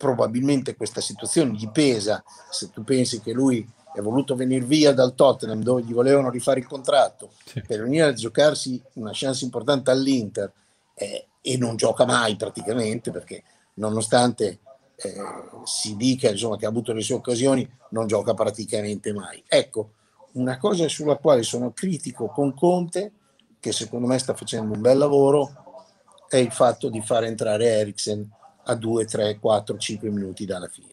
probabilmente 0.02 0.74
questa 0.74 1.00
situazione 1.00 1.52
gli 1.52 1.70
pesa, 1.70 2.24
se 2.50 2.70
tu 2.70 2.82
pensi 2.82 3.20
che 3.20 3.30
lui 3.30 3.64
è 3.94 4.00
voluto 4.00 4.34
venire 4.34 4.64
via 4.64 4.92
dal 4.92 5.14
Tottenham 5.14 5.62
dove 5.62 5.82
gli 5.82 5.92
volevano 5.92 6.28
rifare 6.28 6.58
il 6.58 6.66
contratto 6.66 7.30
sì. 7.44 7.60
per 7.64 7.82
venire 7.82 8.06
a 8.06 8.12
giocarsi 8.12 8.82
una 8.94 9.10
chance 9.12 9.44
importante 9.44 9.92
all'Inter 9.92 10.50
eh, 10.94 11.28
e 11.40 11.56
non 11.56 11.76
gioca 11.76 12.04
mai 12.04 12.34
praticamente 12.34 13.12
perché 13.12 13.44
nonostante 13.74 14.58
eh, 14.96 15.14
si 15.64 15.94
dica 15.94 16.30
insomma, 16.30 16.56
che 16.56 16.66
ha 16.66 16.70
avuto 16.70 16.92
le 16.92 17.02
sue 17.02 17.14
occasioni, 17.14 17.68
non 17.90 18.08
gioca 18.08 18.34
praticamente 18.34 19.12
mai. 19.12 19.40
Ecco, 19.46 19.92
una 20.32 20.58
cosa 20.58 20.88
sulla 20.88 21.16
quale 21.16 21.42
sono 21.42 21.72
critico 21.72 22.28
con 22.28 22.54
Conte, 22.54 23.12
che 23.60 23.72
secondo 23.72 24.06
me 24.06 24.18
sta 24.18 24.34
facendo 24.34 24.74
un 24.74 24.80
bel 24.80 24.98
lavoro, 24.98 25.62
è 26.28 26.36
il 26.36 26.50
fatto 26.50 26.88
di 26.88 27.00
far 27.02 27.24
entrare 27.24 27.66
Eriksen 27.66 28.28
a 28.64 28.74
2, 28.74 29.04
3, 29.04 29.38
4, 29.38 29.76
5 29.76 30.10
minuti 30.10 30.46
dalla 30.46 30.68
fine. 30.68 30.88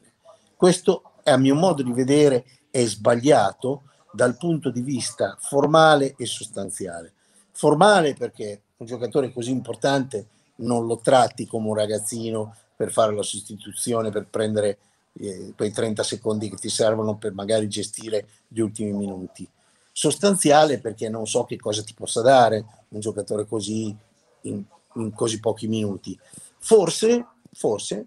Questo, 0.56 1.14
a 1.24 1.38
mio 1.38 1.56
modo 1.56 1.82
di 1.82 1.94
vedere, 1.94 2.46
è 2.70 2.86
sbagliato 2.86 3.84
dal 4.12 4.38
punto 4.38 4.70
di 4.70 4.82
vista 4.82 5.38
formale 5.40 6.16
e 6.18 6.26
sostanziale. 6.26 7.14
Formale 7.52 8.14
perché 8.14 8.62
un 8.78 8.86
giocatore 8.86 9.32
così 9.32 9.52
importante 9.52 10.28
non 10.58 10.86
lo 10.86 10.98
tratti 10.98 11.46
come 11.46 11.70
un 11.70 11.76
ragazzino 11.76 12.56
per 12.76 12.92
fare 12.92 13.14
la 13.14 13.24
sostituzione, 13.24 14.10
per 14.10 14.28
prendere 14.30 14.78
eh, 15.14 15.54
quei 15.56 15.72
30 15.72 16.04
secondi 16.04 16.50
che 16.50 16.58
ti 16.58 16.70
servono 16.70 17.18
per 17.18 17.34
magari 17.34 17.68
gestire 17.68 18.28
gli 18.48 18.60
ultimi 18.60 18.92
minuti. 18.92 19.48
Sostanziale 19.92 20.80
perché 20.80 21.10
non 21.10 21.26
so 21.28 21.44
che 21.44 21.58
cosa 21.58 21.84
ti 21.84 21.94
possa 21.94 22.22
dare 22.22 22.66
un 22.90 23.00
giocatore 23.00 23.46
così 23.46 23.96
in, 24.42 24.64
in 24.96 25.14
così 25.14 25.40
pochi 25.40 25.68
minuti. 25.68 26.18
Forse, 26.60 27.26
forse 27.52 28.06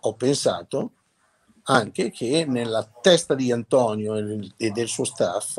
ho 0.00 0.14
pensato 0.14 0.90
anche 1.64 2.10
che 2.10 2.44
nella 2.44 2.84
testa 3.00 3.34
di 3.34 3.52
Antonio 3.52 4.16
e 4.56 4.70
del 4.70 4.88
suo 4.88 5.04
staff 5.04 5.58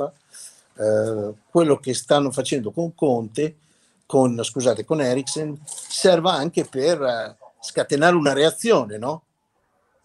eh, 0.76 1.34
quello 1.50 1.78
che 1.78 1.94
stanno 1.94 2.32
facendo 2.32 2.72
con 2.72 2.94
Conte, 2.96 3.58
con, 4.06 4.44
scusate, 4.44 4.84
con 4.84 5.02
Eriksen, 5.02 5.60
serva 5.66 6.34
anche 6.34 6.66
per 6.66 7.02
eh, 7.02 7.38
scatenare 7.62 8.16
una 8.16 8.34
reazione, 8.34 8.98
no? 8.98 9.24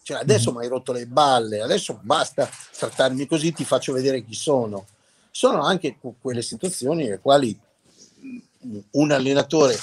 Cioè 0.09 0.21
adesso 0.21 0.49
mm-hmm. 0.49 0.59
mi 0.59 0.65
hai 0.65 0.71
rotto 0.71 0.93
le 0.93 1.07
balle, 1.07 1.61
adesso 1.61 1.99
basta 2.01 2.49
trattarmi 2.79 3.27
così, 3.27 3.53
ti 3.53 3.67
faccio 3.67 3.93
vedere 3.93 4.25
chi 4.25 4.33
sono. 4.33 4.87
Sono 5.31 5.61
anche 5.61 5.99
quelle 6.19 6.41
situazioni 6.41 7.05
nelle 7.05 7.19
quali 7.19 7.55
un 8.93 9.11
allenatore 9.11 9.77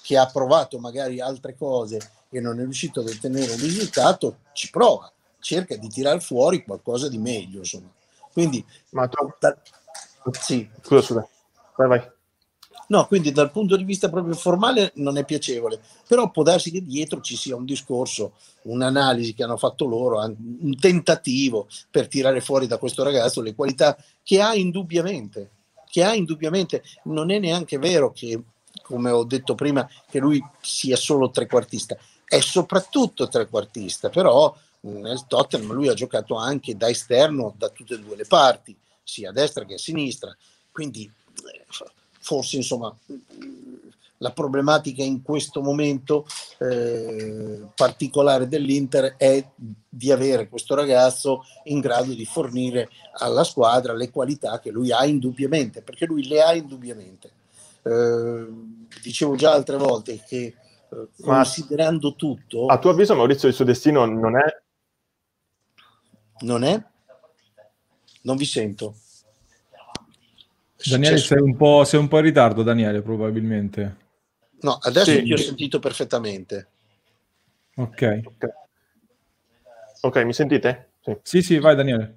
che 0.00 0.16
ha 0.16 0.24
provato 0.28 0.78
magari 0.78 1.20
altre 1.20 1.58
cose 1.58 1.98
e 2.30 2.40
non 2.40 2.58
è 2.58 2.62
riuscito 2.62 3.00
ad 3.00 3.08
ottenere 3.08 3.52
un 3.52 3.60
risultato, 3.60 4.38
ci 4.54 4.70
prova 4.70 5.12
cerca 5.40 5.76
di 5.76 5.88
tirar 5.88 6.22
fuori 6.22 6.64
qualcosa 6.64 7.10
di 7.10 7.18
meglio. 7.18 7.58
Insomma. 7.58 7.92
Quindi, 8.32 8.64
Ma 8.92 9.06
tu... 9.08 9.30
sì. 10.40 10.66
Scusa, 10.80 11.02
scusa. 11.02 11.28
Vai, 11.76 11.88
vai. 11.88 12.10
No, 12.88 13.06
quindi 13.06 13.32
dal 13.32 13.50
punto 13.50 13.76
di 13.76 13.82
vista 13.82 14.08
proprio 14.08 14.34
formale 14.34 14.92
non 14.96 15.18
è 15.18 15.24
piacevole, 15.24 15.80
però 16.06 16.30
può 16.30 16.44
darsi 16.44 16.70
che 16.70 16.84
dietro 16.84 17.20
ci 17.20 17.36
sia 17.36 17.56
un 17.56 17.64
discorso, 17.64 18.34
un'analisi 18.62 19.34
che 19.34 19.42
hanno 19.42 19.56
fatto 19.56 19.86
loro, 19.86 20.20
un 20.20 20.76
tentativo 20.78 21.66
per 21.90 22.06
tirare 22.06 22.40
fuori 22.40 22.68
da 22.68 22.78
questo 22.78 23.02
ragazzo 23.02 23.40
le 23.40 23.54
qualità 23.54 23.96
che 24.22 24.40
ha 24.40 24.54
indubbiamente, 24.54 25.50
che 25.90 26.04
ha 26.04 26.14
indubbiamente, 26.14 26.84
non 27.04 27.30
è 27.30 27.40
neanche 27.40 27.78
vero 27.78 28.12
che, 28.12 28.40
come 28.82 29.10
ho 29.10 29.24
detto 29.24 29.56
prima, 29.56 29.88
che 30.08 30.20
lui 30.20 30.40
sia 30.60 30.96
solo 30.96 31.30
trequartista, 31.30 31.96
è 32.24 32.38
soprattutto 32.38 33.26
trequartista, 33.26 34.10
però 34.10 34.54
nel 34.80 35.26
Tottenham 35.26 35.72
lui 35.72 35.88
ha 35.88 35.94
giocato 35.94 36.36
anche 36.36 36.76
da 36.76 36.88
esterno 36.88 37.52
da 37.56 37.68
tutte 37.70 37.94
e 37.94 37.98
due 37.98 38.14
le 38.14 38.26
parti, 38.26 38.76
sia 39.02 39.30
a 39.30 39.32
destra 39.32 39.64
che 39.64 39.74
a 39.74 39.78
sinistra, 39.78 40.36
quindi 40.70 41.10
eh, 41.52 41.64
forse 42.26 42.56
insomma 42.56 42.92
la 44.18 44.32
problematica 44.32 45.02
in 45.04 45.22
questo 45.22 45.62
momento 45.62 46.26
eh, 46.58 47.68
particolare 47.74 48.48
dell'Inter 48.48 49.14
è 49.16 49.46
di 49.54 50.10
avere 50.10 50.48
questo 50.48 50.74
ragazzo 50.74 51.44
in 51.64 51.78
grado 51.78 52.12
di 52.12 52.24
fornire 52.24 52.88
alla 53.18 53.44
squadra 53.44 53.92
le 53.92 54.10
qualità 54.10 54.58
che 54.58 54.70
lui 54.70 54.90
ha 54.90 55.04
indubbiamente, 55.04 55.82
perché 55.82 56.06
lui 56.06 56.26
le 56.26 56.42
ha 56.42 56.54
indubbiamente. 56.54 57.30
Eh, 57.82 58.46
dicevo 59.02 59.36
già 59.36 59.52
altre 59.52 59.76
volte 59.76 60.20
che 60.26 60.44
eh, 60.46 61.08
considerando 61.20 62.14
tutto... 62.14 62.66
A 62.66 62.78
tuo 62.78 62.90
avviso 62.90 63.14
Maurizio 63.14 63.48
il 63.48 63.54
suo 63.54 63.64
destino 63.66 64.04
non 64.06 64.36
è 64.36 64.64
non 66.40 66.64
è? 66.64 66.82
Non 68.22 68.36
vi 68.36 68.44
sento. 68.44 68.96
Daniele, 70.84 71.18
sei 71.18 71.40
un, 71.40 71.56
po', 71.56 71.84
sei 71.84 72.00
un 72.00 72.08
po' 72.08 72.18
in 72.18 72.24
ritardo, 72.24 72.62
Daniele, 72.62 73.02
probabilmente. 73.02 73.96
No, 74.60 74.78
adesso 74.80 75.10
sì. 75.10 75.22
ti 75.22 75.32
ho 75.32 75.36
sentito 75.36 75.78
perfettamente. 75.78 76.68
Ok. 77.76 78.20
Ok, 78.24 78.54
okay 80.00 80.24
mi 80.24 80.32
sentite? 80.32 80.90
Sì. 81.02 81.16
sì, 81.22 81.42
sì, 81.42 81.58
vai 81.58 81.76
Daniele. 81.76 82.14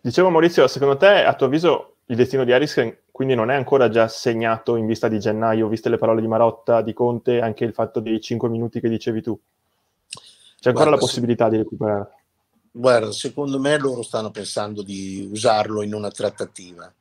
Dicevo 0.00 0.30
Maurizio, 0.30 0.66
secondo 0.66 0.96
te, 0.96 1.24
a 1.24 1.34
tuo 1.34 1.46
avviso, 1.46 1.96
il 2.06 2.16
destino 2.16 2.44
di 2.44 2.52
Harris 2.52 2.74
quindi 3.12 3.34
non 3.34 3.50
è 3.50 3.54
ancora 3.54 3.90
già 3.90 4.08
segnato 4.08 4.76
in 4.76 4.86
vista 4.86 5.06
di 5.06 5.20
gennaio, 5.20 5.68
viste 5.68 5.90
le 5.90 5.98
parole 5.98 6.22
di 6.22 6.26
Marotta, 6.26 6.80
di 6.80 6.94
Conte, 6.94 7.40
anche 7.40 7.64
il 7.64 7.74
fatto 7.74 8.00
dei 8.00 8.20
5 8.20 8.48
minuti 8.48 8.80
che 8.80 8.88
dicevi 8.88 9.20
tu? 9.20 9.38
C'è 10.08 10.70
ancora 10.70 10.86
Guarda, 10.86 10.90
la 10.90 10.96
possibilità 10.96 11.44
sì. 11.44 11.50
di 11.50 11.56
recuperare? 11.58 12.14
Guarda, 12.70 13.12
secondo 13.12 13.60
me 13.60 13.78
loro 13.78 14.02
stanno 14.02 14.30
pensando 14.30 14.82
di 14.82 15.28
usarlo 15.30 15.82
in 15.82 15.92
una 15.92 16.10
trattativa. 16.10 16.92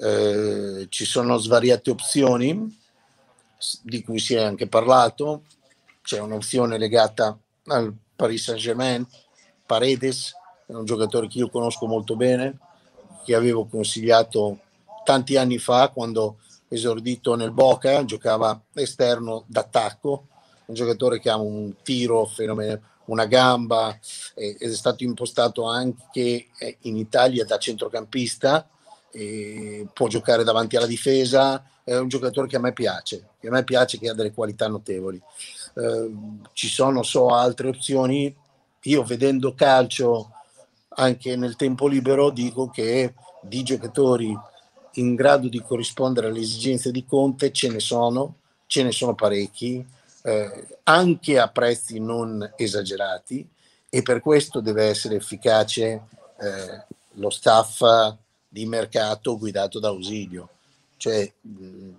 Eh, 0.00 0.86
ci 0.88 1.04
sono 1.04 1.36
svariate 1.38 1.90
opzioni 1.90 2.78
di 3.82 4.02
cui 4.02 4.18
si 4.18 4.34
è 4.34 4.42
anche 4.42 4.68
parlato. 4.68 5.42
C'è 6.02 6.20
un'opzione 6.20 6.78
legata 6.78 7.36
al 7.66 7.94
Paris 8.14 8.44
Saint-Germain, 8.44 9.06
Paredes, 9.66 10.32
è 10.66 10.72
un 10.72 10.84
giocatore 10.84 11.28
che 11.28 11.38
io 11.38 11.50
conosco 11.50 11.86
molto 11.86 12.16
bene, 12.16 12.58
che 13.24 13.34
avevo 13.34 13.66
consigliato 13.66 14.60
tanti 15.04 15.36
anni 15.36 15.58
fa 15.58 15.88
quando 15.88 16.38
esordito 16.68 17.34
nel 17.34 17.52
Boca, 17.52 18.04
giocava 18.04 18.60
esterno 18.74 19.44
d'attacco, 19.46 20.26
un 20.66 20.74
giocatore 20.74 21.20
che 21.20 21.30
ha 21.30 21.36
un 21.36 21.74
tiro 21.82 22.24
fenomenale 22.24 22.82
una 23.08 23.26
gamba 23.26 23.98
ed 24.34 24.60
è 24.60 24.74
stato 24.74 25.02
impostato 25.04 25.64
anche 25.64 26.48
eh, 26.58 26.76
in 26.82 26.96
Italia 26.96 27.44
da 27.44 27.58
centrocampista, 27.58 28.68
può 29.92 30.06
giocare 30.08 30.44
davanti 30.44 30.76
alla 30.76 30.86
difesa, 30.86 31.64
è 31.84 31.96
un 31.96 32.08
giocatore 32.08 32.46
che 32.46 32.56
a 32.56 32.60
me 32.60 32.72
piace, 32.72 33.30
che 33.40 33.48
a 33.48 33.50
me 33.50 33.64
piace, 33.64 33.98
che 33.98 34.08
ha 34.08 34.14
delle 34.14 34.32
qualità 34.32 34.68
notevoli. 34.68 35.20
Eh, 35.74 36.10
ci 36.52 36.68
sono, 36.68 37.02
so, 37.02 37.28
altre 37.28 37.68
opzioni. 37.68 38.34
Io 38.82 39.02
vedendo 39.02 39.54
calcio 39.54 40.32
anche 40.90 41.36
nel 41.36 41.56
tempo 41.56 41.86
libero 41.86 42.30
dico 42.30 42.68
che 42.68 43.14
di 43.42 43.62
giocatori 43.62 44.36
in 44.94 45.14
grado 45.14 45.48
di 45.48 45.62
corrispondere 45.62 46.28
alle 46.28 46.40
esigenze 46.40 46.90
di 46.90 47.04
Conte 47.04 47.52
ce 47.52 47.68
ne 47.68 47.80
sono, 47.80 48.36
ce 48.66 48.82
ne 48.82 48.92
sono 48.92 49.14
parecchi 49.14 49.84
eh, 50.22 50.66
anche 50.84 51.38
a 51.38 51.48
prezzi 51.48 51.98
non 52.00 52.52
esagerati 52.56 53.48
e 53.88 54.02
per 54.02 54.20
questo 54.20 54.60
deve 54.60 54.84
essere 54.84 55.16
efficace 55.16 56.02
eh, 56.38 56.84
lo 57.12 57.30
staff 57.30 57.82
di 58.48 58.66
mercato 58.66 59.38
guidato 59.38 59.78
da 59.78 59.88
Ausilio. 59.88 60.48
Cioè, 60.96 61.32
mh, 61.40 61.90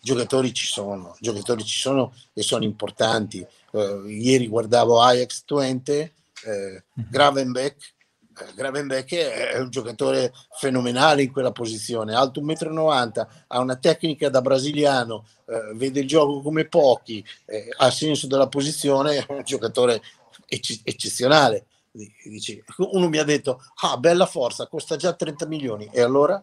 giocatori 0.00 0.52
ci 0.52 0.66
sono, 0.66 1.16
giocatori 1.20 1.64
ci 1.64 1.78
sono 1.78 2.12
e 2.32 2.42
sono 2.42 2.64
importanti. 2.64 3.44
Uh, 3.72 4.06
ieri 4.06 4.46
guardavo 4.46 5.00
Ajax 5.02 5.42
Twente, 5.44 6.12
eh, 6.44 6.82
mhm. 6.94 7.06
Gravenbeck, 7.10 7.94
eh, 8.40 8.54
Gravenbeck 8.54 9.14
è 9.14 9.58
un 9.58 9.70
giocatore 9.70 10.32
fenomenale 10.58 11.22
in 11.22 11.32
quella 11.32 11.52
posizione, 11.52 12.14
alto 12.14 12.40
1,90 12.40 13.20
m, 13.20 13.26
ha 13.48 13.60
una 13.60 13.76
tecnica 13.76 14.28
da 14.28 14.40
brasiliano, 14.40 15.26
eh, 15.46 15.74
vede 15.74 16.00
il 16.00 16.06
gioco 16.06 16.40
come 16.40 16.66
pochi, 16.66 17.24
eh, 17.46 17.68
ha 17.76 17.90
senso 17.90 18.26
della 18.26 18.48
posizione, 18.48 19.16
è 19.16 19.26
un 19.28 19.42
giocatore 19.44 20.00
ecce- 20.46 20.80
eccezionale. 20.84 21.66
Dici, 21.90 22.62
uno 22.76 23.08
mi 23.08 23.18
ha 23.18 23.24
detto, 23.24 23.62
ah, 23.82 23.96
bella 23.96 24.26
forza, 24.26 24.66
costa 24.66 24.96
già 24.96 25.12
30 25.14 25.46
milioni, 25.46 25.88
e 25.92 26.00
allora 26.00 26.42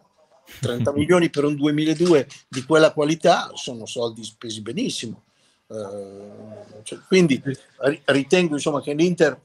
30 0.60 0.92
milioni 0.94 1.30
per 1.30 1.44
un 1.44 1.54
2002 1.54 2.28
di 2.48 2.64
quella 2.64 2.92
qualità 2.92 3.50
sono 3.54 3.86
soldi 3.86 4.24
spesi 4.24 4.60
benissimo. 4.60 5.22
Uh, 5.68 6.82
cioè, 6.84 7.00
quindi 7.08 7.42
ritengo 8.04 8.54
insomma 8.54 8.80
che 8.80 8.94
l'Inter 8.94 9.36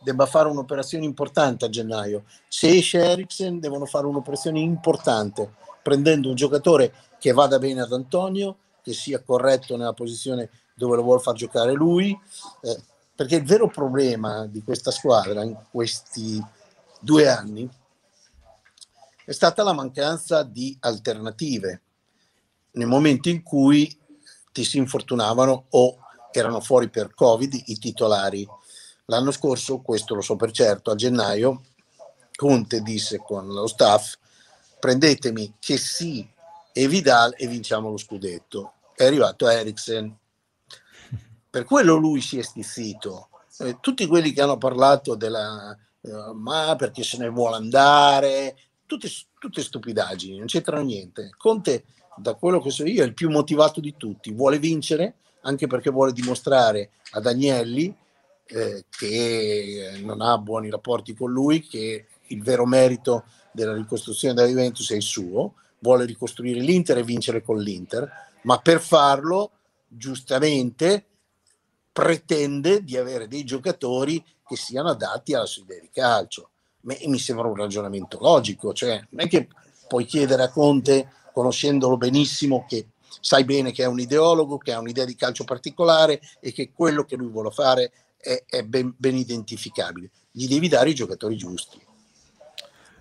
debba 0.00 0.26
fare 0.26 0.48
un'operazione 0.48 1.04
importante 1.04 1.64
a 1.64 1.68
gennaio. 1.68 2.24
Se 2.48 2.68
esce 2.68 2.98
Eriksen 2.98 3.60
devono 3.60 3.84
fare 3.84 4.06
un'operazione 4.06 4.58
importante, 4.58 5.54
prendendo 5.82 6.28
un 6.28 6.34
giocatore 6.34 6.92
che 7.18 7.32
vada 7.32 7.58
bene 7.58 7.82
ad 7.82 7.92
Antonio, 7.92 8.56
che 8.82 8.92
sia 8.92 9.22
corretto 9.22 9.76
nella 9.76 9.92
posizione 9.92 10.50
dove 10.74 10.96
lo 10.96 11.02
vuole 11.02 11.20
far 11.20 11.34
giocare 11.34 11.72
lui, 11.72 12.16
eh, 12.62 12.78
perché 13.18 13.34
il 13.34 13.44
vero 13.44 13.66
problema 13.66 14.46
di 14.46 14.62
questa 14.62 14.92
squadra 14.92 15.42
in 15.42 15.58
questi 15.72 16.40
due 17.00 17.26
anni 17.26 17.68
è 19.24 19.32
stata 19.32 19.64
la 19.64 19.72
mancanza 19.72 20.44
di 20.44 20.76
alternative 20.78 21.82
nel 22.74 22.86
momento 22.86 23.28
in 23.28 23.42
cui 23.42 23.92
ti 24.52 24.62
si 24.62 24.78
infortunavano 24.78 25.64
o 25.70 25.98
erano 26.30 26.60
fuori 26.60 26.90
per 26.90 27.12
Covid 27.12 27.60
i 27.64 27.78
titolari. 27.80 28.48
L'anno 29.06 29.32
scorso, 29.32 29.80
questo 29.80 30.14
lo 30.14 30.20
so 30.20 30.36
per 30.36 30.52
certo, 30.52 30.92
a 30.92 30.94
gennaio 30.94 31.62
Conte 32.36 32.82
disse 32.82 33.18
con 33.18 33.48
lo 33.48 33.66
staff 33.66 34.14
prendetemi 34.78 35.56
che 35.58 35.76
sì 35.76 36.24
e 36.72 36.86
Vidal 36.86 37.34
e 37.36 37.48
vinciamo 37.48 37.90
lo 37.90 37.96
scudetto. 37.96 38.74
È 38.94 39.04
arrivato 39.04 39.48
Eriksen. 39.48 40.16
Per 41.50 41.64
quello 41.64 41.94
lui 41.96 42.20
si 42.20 42.38
è 42.38 42.42
stizzito. 42.42 43.28
Eh, 43.58 43.78
tutti 43.80 44.06
quelli 44.06 44.32
che 44.32 44.42
hanno 44.42 44.58
parlato 44.58 45.14
della 45.14 45.76
eh, 46.00 46.32
ma 46.34 46.76
perché 46.76 47.02
se 47.02 47.18
ne 47.18 47.28
vuole 47.28 47.56
andare, 47.56 48.56
tutte, 48.86 49.08
tutte 49.38 49.62
stupidaggini, 49.62 50.38
non 50.38 50.46
c'entrano 50.46 50.84
niente. 50.84 51.30
Conte, 51.36 51.84
da 52.16 52.34
quello 52.34 52.60
che 52.60 52.70
so 52.70 52.84
io, 52.84 53.02
è 53.02 53.06
il 53.06 53.14
più 53.14 53.30
motivato 53.30 53.80
di 53.80 53.94
tutti, 53.96 54.32
vuole 54.32 54.58
vincere 54.58 55.16
anche 55.42 55.66
perché 55.66 55.90
vuole 55.90 56.12
dimostrare 56.12 56.90
ad 57.12 57.26
Agnelli 57.26 57.94
eh, 58.46 58.84
che 58.88 60.00
non 60.02 60.20
ha 60.20 60.36
buoni 60.38 60.70
rapporti 60.70 61.14
con 61.14 61.30
lui, 61.30 61.66
che 61.66 62.06
il 62.26 62.42
vero 62.42 62.66
merito 62.66 63.24
della 63.52 63.74
ricostruzione 63.74 64.34
della 64.34 64.48
Juventus 64.48 64.90
è 64.92 64.96
il 64.96 65.02
suo, 65.02 65.54
vuole 65.80 66.04
ricostruire 66.04 66.60
l'Inter 66.60 66.98
e 66.98 67.02
vincere 67.02 67.42
con 67.42 67.58
l'Inter, 67.58 68.10
ma 68.42 68.58
per 68.58 68.80
farlo 68.80 69.50
giustamente 69.86 71.04
pretende 71.98 72.84
di 72.84 72.96
avere 72.96 73.26
dei 73.26 73.42
giocatori 73.42 74.24
che 74.46 74.54
siano 74.54 74.90
adatti 74.90 75.34
alla 75.34 75.46
sua 75.46 75.62
idea 75.62 75.80
di 75.80 75.90
calcio. 75.92 76.50
mi 76.82 77.18
sembra 77.18 77.48
un 77.48 77.56
ragionamento 77.56 78.18
logico, 78.20 78.72
cioè 78.72 79.04
non 79.10 79.26
è 79.26 79.28
che 79.28 79.48
puoi 79.88 80.04
chiedere 80.04 80.44
a 80.44 80.48
Conte, 80.48 81.10
conoscendolo 81.32 81.96
benissimo, 81.96 82.64
che 82.68 82.90
sai 83.20 83.42
bene 83.42 83.72
che 83.72 83.82
è 83.82 83.86
un 83.86 83.98
ideologo, 83.98 84.58
che 84.58 84.72
ha 84.72 84.78
un'idea 84.78 85.04
di 85.04 85.16
calcio 85.16 85.42
particolare 85.42 86.20
e 86.38 86.52
che 86.52 86.70
quello 86.72 87.02
che 87.02 87.16
lui 87.16 87.30
vuole 87.30 87.50
fare 87.50 87.90
è, 88.16 88.44
è 88.46 88.62
ben, 88.62 88.94
ben 88.96 89.16
identificabile. 89.16 90.08
Gli 90.30 90.46
devi 90.46 90.68
dare 90.68 90.90
i 90.90 90.94
giocatori 90.94 91.36
giusti. 91.36 91.84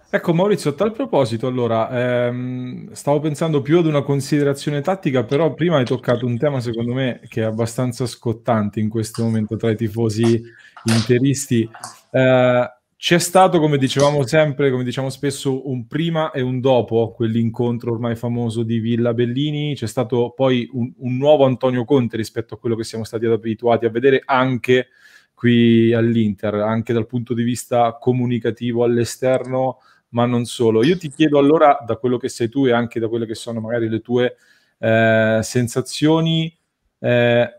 Ecco 0.10 0.34
Maurizio, 0.34 0.70
a 0.70 0.74
tal 0.74 0.94
proposito, 0.94 1.48
allora, 1.48 2.28
ehm, 2.28 2.94
stavo 2.94 3.20
pensando 3.20 3.62
più 3.62 3.80
ad 3.80 3.88
una 3.88 4.04
considerazione 4.04 4.80
tattica, 4.80 5.26
però 5.26 5.54
prima 5.54 5.80
hai 5.80 5.86
toccato 5.86 6.26
un 6.26 6.38
tema 6.38 6.62
secondo 6.62 6.94
me 6.94 7.20
che 7.28 7.42
è 7.42 7.44
abbastanza 7.44 8.06
scottante 8.06 8.80
in 8.80 8.88
questo 8.88 9.22
momento 9.24 9.58
tra 9.58 9.70
i 9.70 9.76
tifosi 9.76 10.42
interisti. 10.86 11.70
Eh, 12.10 12.72
c'è 12.96 13.20
stato, 13.20 13.60
come 13.60 13.78
dicevamo 13.78 14.26
sempre, 14.26 14.72
come 14.72 14.86
diciamo 14.86 15.10
spesso, 15.10 15.70
un 15.70 15.88
prima 15.88 16.32
e 16.32 16.40
un 16.40 16.62
dopo 16.62 17.12
quell'incontro 17.12 17.92
ormai 17.92 18.16
famoso 18.16 18.64
di 18.64 18.80
Villa 18.80 19.14
Bellini, 19.14 19.76
c'è 19.76 19.88
stato 19.88 20.32
poi 20.34 20.70
un, 20.72 20.90
un 21.00 21.18
nuovo 21.18 21.44
Antonio 21.44 21.84
Conte 21.84 22.16
rispetto 22.16 22.54
a 22.54 22.58
quello 22.58 22.78
che 22.78 22.86
siamo 22.86 23.04
stati 23.04 23.26
abituati 23.26 23.86
a 23.86 23.90
vedere 23.90 24.22
anche 24.24 24.88
qui 25.34 25.94
all'Inter, 25.94 26.56
anche 26.56 26.94
dal 26.94 27.06
punto 27.06 27.34
di 27.34 27.44
vista 27.44 27.98
comunicativo 28.00 28.86
all'esterno 28.86 29.80
ma 30.10 30.26
non 30.26 30.46
solo. 30.46 30.84
Io 30.84 30.98
ti 30.98 31.10
chiedo 31.10 31.38
allora, 31.38 31.84
da 31.86 31.98
quello 31.98 32.18
che 32.18 32.30
sei 32.30 32.50
tu 32.50 32.66
e 32.66 32.72
anche 32.72 33.00
da 33.00 33.08
quelle 33.08 33.26
che 33.26 33.36
sono 33.36 33.60
magari 33.60 33.90
le 33.90 34.02
tue 34.02 34.36
eh, 34.80 35.40
sensazioni, 35.42 36.56
eh, 37.00 37.52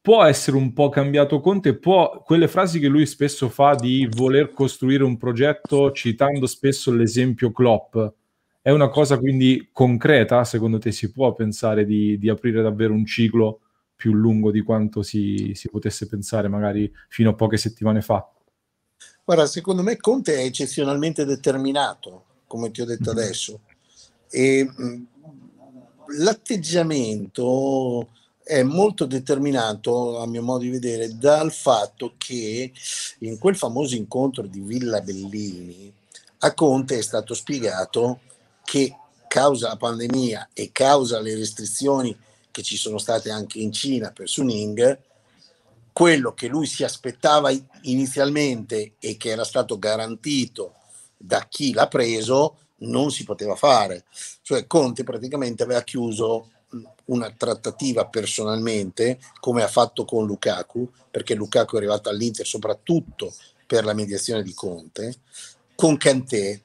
può 0.00 0.22
essere 0.24 0.56
un 0.56 0.72
po' 0.72 0.90
cambiato 0.90 1.40
Conte, 1.40 1.78
può, 1.78 2.22
quelle 2.22 2.48
frasi 2.48 2.78
che 2.78 2.88
lui 2.88 3.06
spesso 3.06 3.48
fa 3.48 3.74
di 3.74 4.06
voler 4.10 4.52
costruire 4.52 5.02
un 5.02 5.16
progetto 5.16 5.92
citando 5.92 6.46
spesso 6.46 6.92
l'esempio 6.92 7.50
Klopp, 7.52 7.96
è 8.60 8.70
una 8.70 8.88
cosa 8.88 9.18
quindi 9.18 9.68
concreta? 9.72 10.42
Secondo 10.44 10.78
te 10.78 10.90
si 10.90 11.12
può 11.12 11.32
pensare 11.34 11.84
di, 11.84 12.18
di 12.18 12.28
aprire 12.30 12.62
davvero 12.62 12.94
un 12.94 13.04
ciclo 13.04 13.60
più 13.94 14.12
lungo 14.12 14.50
di 14.50 14.62
quanto 14.62 15.02
si, 15.02 15.52
si 15.54 15.68
potesse 15.68 16.06
pensare 16.06 16.48
magari 16.48 16.90
fino 17.08 17.30
a 17.30 17.34
poche 17.34 17.58
settimane 17.58 18.00
fa? 18.00 18.26
Guarda, 19.24 19.46
secondo 19.46 19.82
me 19.82 19.96
Conte 19.96 20.36
è 20.36 20.44
eccezionalmente 20.44 21.24
determinato, 21.24 22.24
come 22.46 22.70
ti 22.70 22.82
ho 22.82 22.84
detto 22.84 23.10
mm-hmm. 23.12 23.22
adesso, 23.22 23.60
e 24.28 24.70
l'atteggiamento 26.18 28.08
è 28.42 28.62
molto 28.62 29.06
determinato, 29.06 30.18
a 30.18 30.26
mio 30.26 30.42
modo 30.42 30.64
di 30.64 30.68
vedere, 30.68 31.16
dal 31.16 31.50
fatto 31.50 32.14
che 32.18 32.70
in 33.20 33.38
quel 33.38 33.56
famoso 33.56 33.94
incontro 33.94 34.46
di 34.46 34.60
Villa 34.60 35.00
Bellini 35.00 35.90
a 36.40 36.52
Conte 36.52 36.98
è 36.98 37.02
stato 37.02 37.32
spiegato 37.32 38.20
che 38.62 38.94
causa 39.26 39.68
la 39.68 39.76
pandemia 39.76 40.50
e 40.52 40.70
causa 40.70 41.20
le 41.20 41.34
restrizioni 41.34 42.14
che 42.50 42.62
ci 42.62 42.76
sono 42.76 42.98
state 42.98 43.30
anche 43.30 43.58
in 43.58 43.72
Cina 43.72 44.10
per 44.10 44.28
Suning, 44.28 45.00
quello 45.94 46.34
che 46.34 46.48
lui 46.48 46.66
si 46.66 46.82
aspettava 46.82 47.52
inizialmente 47.82 48.94
e 48.98 49.16
che 49.16 49.28
era 49.28 49.44
stato 49.44 49.78
garantito 49.78 50.74
da 51.16 51.46
chi 51.48 51.72
l'ha 51.72 51.86
preso 51.86 52.58
non 52.78 53.12
si 53.12 53.22
poteva 53.22 53.54
fare. 53.54 54.04
Cioè 54.42 54.66
Conte 54.66 55.04
praticamente 55.04 55.62
aveva 55.62 55.82
chiuso 55.82 56.50
una 57.06 57.30
trattativa 57.30 58.08
personalmente, 58.08 59.20
come 59.38 59.62
ha 59.62 59.68
fatto 59.68 60.04
con 60.04 60.26
Lukaku, 60.26 60.90
perché 61.08 61.36
Lukaku 61.36 61.76
è 61.76 61.78
arrivato 61.78 62.08
all'Inter 62.08 62.44
soprattutto 62.44 63.32
per 63.64 63.84
la 63.84 63.94
mediazione 63.94 64.42
di 64.42 64.52
Conte, 64.52 65.14
con 65.76 65.96
Cantè 65.96 66.60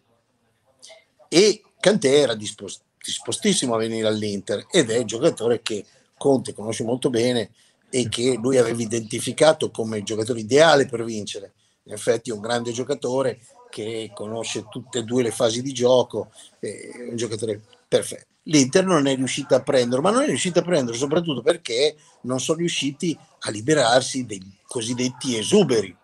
e 1.27 1.63
Cantè 1.79 2.11
era 2.11 2.33
dispos- 2.33 2.81
dispostissimo 2.97 3.75
a 3.75 3.77
venire 3.77 4.07
all'Inter 4.07 4.65
ed 4.71 4.89
è 4.89 4.97
il 4.97 5.05
giocatore 5.05 5.61
che 5.61 5.85
Conte 6.17 6.53
conosce 6.53 6.83
molto 6.83 7.11
bene 7.11 7.51
e 7.89 8.07
che 8.09 8.37
lui 8.41 8.57
aveva 8.57 8.81
identificato 8.81 9.71
come 9.71 9.97
il 9.97 10.03
giocatore 10.03 10.39
ideale 10.39 10.85
per 10.85 11.03
vincere. 11.03 11.53
In 11.83 11.93
effetti 11.93 12.29
è 12.29 12.33
un 12.33 12.41
grande 12.41 12.71
giocatore 12.71 13.39
che 13.69 14.11
conosce 14.13 14.65
tutte 14.69 14.99
e 14.99 15.03
due 15.03 15.23
le 15.23 15.31
fasi 15.31 15.61
di 15.61 15.73
gioco, 15.73 16.31
è 16.59 16.89
un 17.09 17.15
giocatore 17.15 17.61
perfetto. 17.87 18.27
L'Inter 18.43 18.85
non 18.85 19.05
è 19.05 19.15
riuscita 19.15 19.57
a 19.57 19.61
prenderlo, 19.61 20.01
ma 20.01 20.11
non 20.11 20.23
è 20.23 20.25
riuscita 20.25 20.59
a 20.59 20.63
prenderlo 20.63 20.99
soprattutto 20.99 21.41
perché 21.41 21.95
non 22.21 22.39
sono 22.39 22.59
riusciti 22.59 23.17
a 23.39 23.51
liberarsi 23.51 24.25
dei 24.25 24.41
cosiddetti 24.65 25.37
esuberi. 25.37 25.95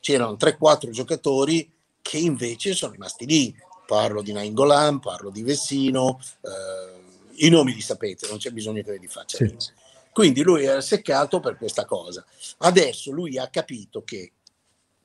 C'erano 0.00 0.36
3-4 0.38 0.90
giocatori 0.90 1.70
che 2.02 2.18
invece 2.18 2.74
sono 2.74 2.92
rimasti 2.92 3.26
lì. 3.26 3.54
Parlo 3.86 4.22
di 4.22 4.32
Nainggolan, 4.32 5.00
parlo 5.00 5.30
di 5.30 5.42
Vessino, 5.42 6.20
eh, 6.42 7.44
i 7.46 7.48
nomi 7.48 7.74
li 7.74 7.80
sapete, 7.80 8.28
non 8.28 8.38
c'è 8.38 8.50
bisogno 8.50 8.82
che 8.82 8.92
ve 8.92 8.98
li 8.98 9.08
faccia. 9.08 9.38
Sì. 9.38 9.56
Quindi 10.12 10.42
lui 10.42 10.64
era 10.64 10.80
seccato 10.80 11.40
per 11.40 11.56
questa 11.56 11.84
cosa. 11.84 12.24
Adesso 12.58 13.12
lui 13.12 13.38
ha 13.38 13.48
capito 13.48 14.02
che 14.02 14.32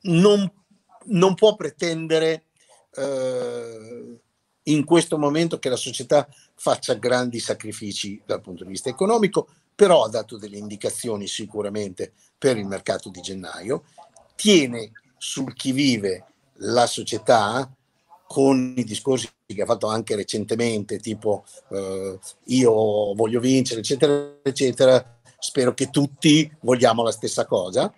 non, 0.02 0.52
non 1.06 1.34
può 1.36 1.56
pretendere 1.56 2.46
eh, 2.96 4.20
in 4.64 4.84
questo 4.84 5.18
momento 5.18 5.60
che 5.60 5.70
la 5.70 5.76
società 5.76 6.28
faccia 6.56 6.94
grandi 6.96 7.40
sacrifici 7.40 8.22
dal 8.26 8.42
punto 8.42 8.64
di 8.64 8.72
vista 8.72 8.90
economico, 8.90 9.48
però 9.76 10.06
ha 10.06 10.10
dato 10.10 10.38
delle 10.38 10.58
indicazioni 10.58 11.28
sicuramente 11.28 12.14
per 12.38 12.58
il 12.58 12.66
mercato 12.66 13.10
di 13.10 13.22
gennaio, 13.22 13.84
tiene 14.36 14.92
sul 15.18 15.54
chi 15.54 15.72
vive 15.72 16.26
la 16.60 16.88
società 16.88 17.70
con 18.28 18.74
i 18.76 18.84
discorsi 18.84 19.30
che 19.46 19.62
ha 19.62 19.66
fatto 19.66 19.88
anche 19.88 20.16
recentemente, 20.16 21.00
tipo 21.00 21.46
eh, 21.70 22.20
io 22.46 23.14
voglio 23.14 23.40
vincere, 23.40 23.82
eccetera, 23.82 24.38
eccetera, 24.42 25.20
spero 25.38 25.74
che 25.74 25.90
tutti 25.90 26.52
vogliamo 26.62 27.04
la 27.04 27.12
stessa 27.12 27.46
cosa. 27.46 27.94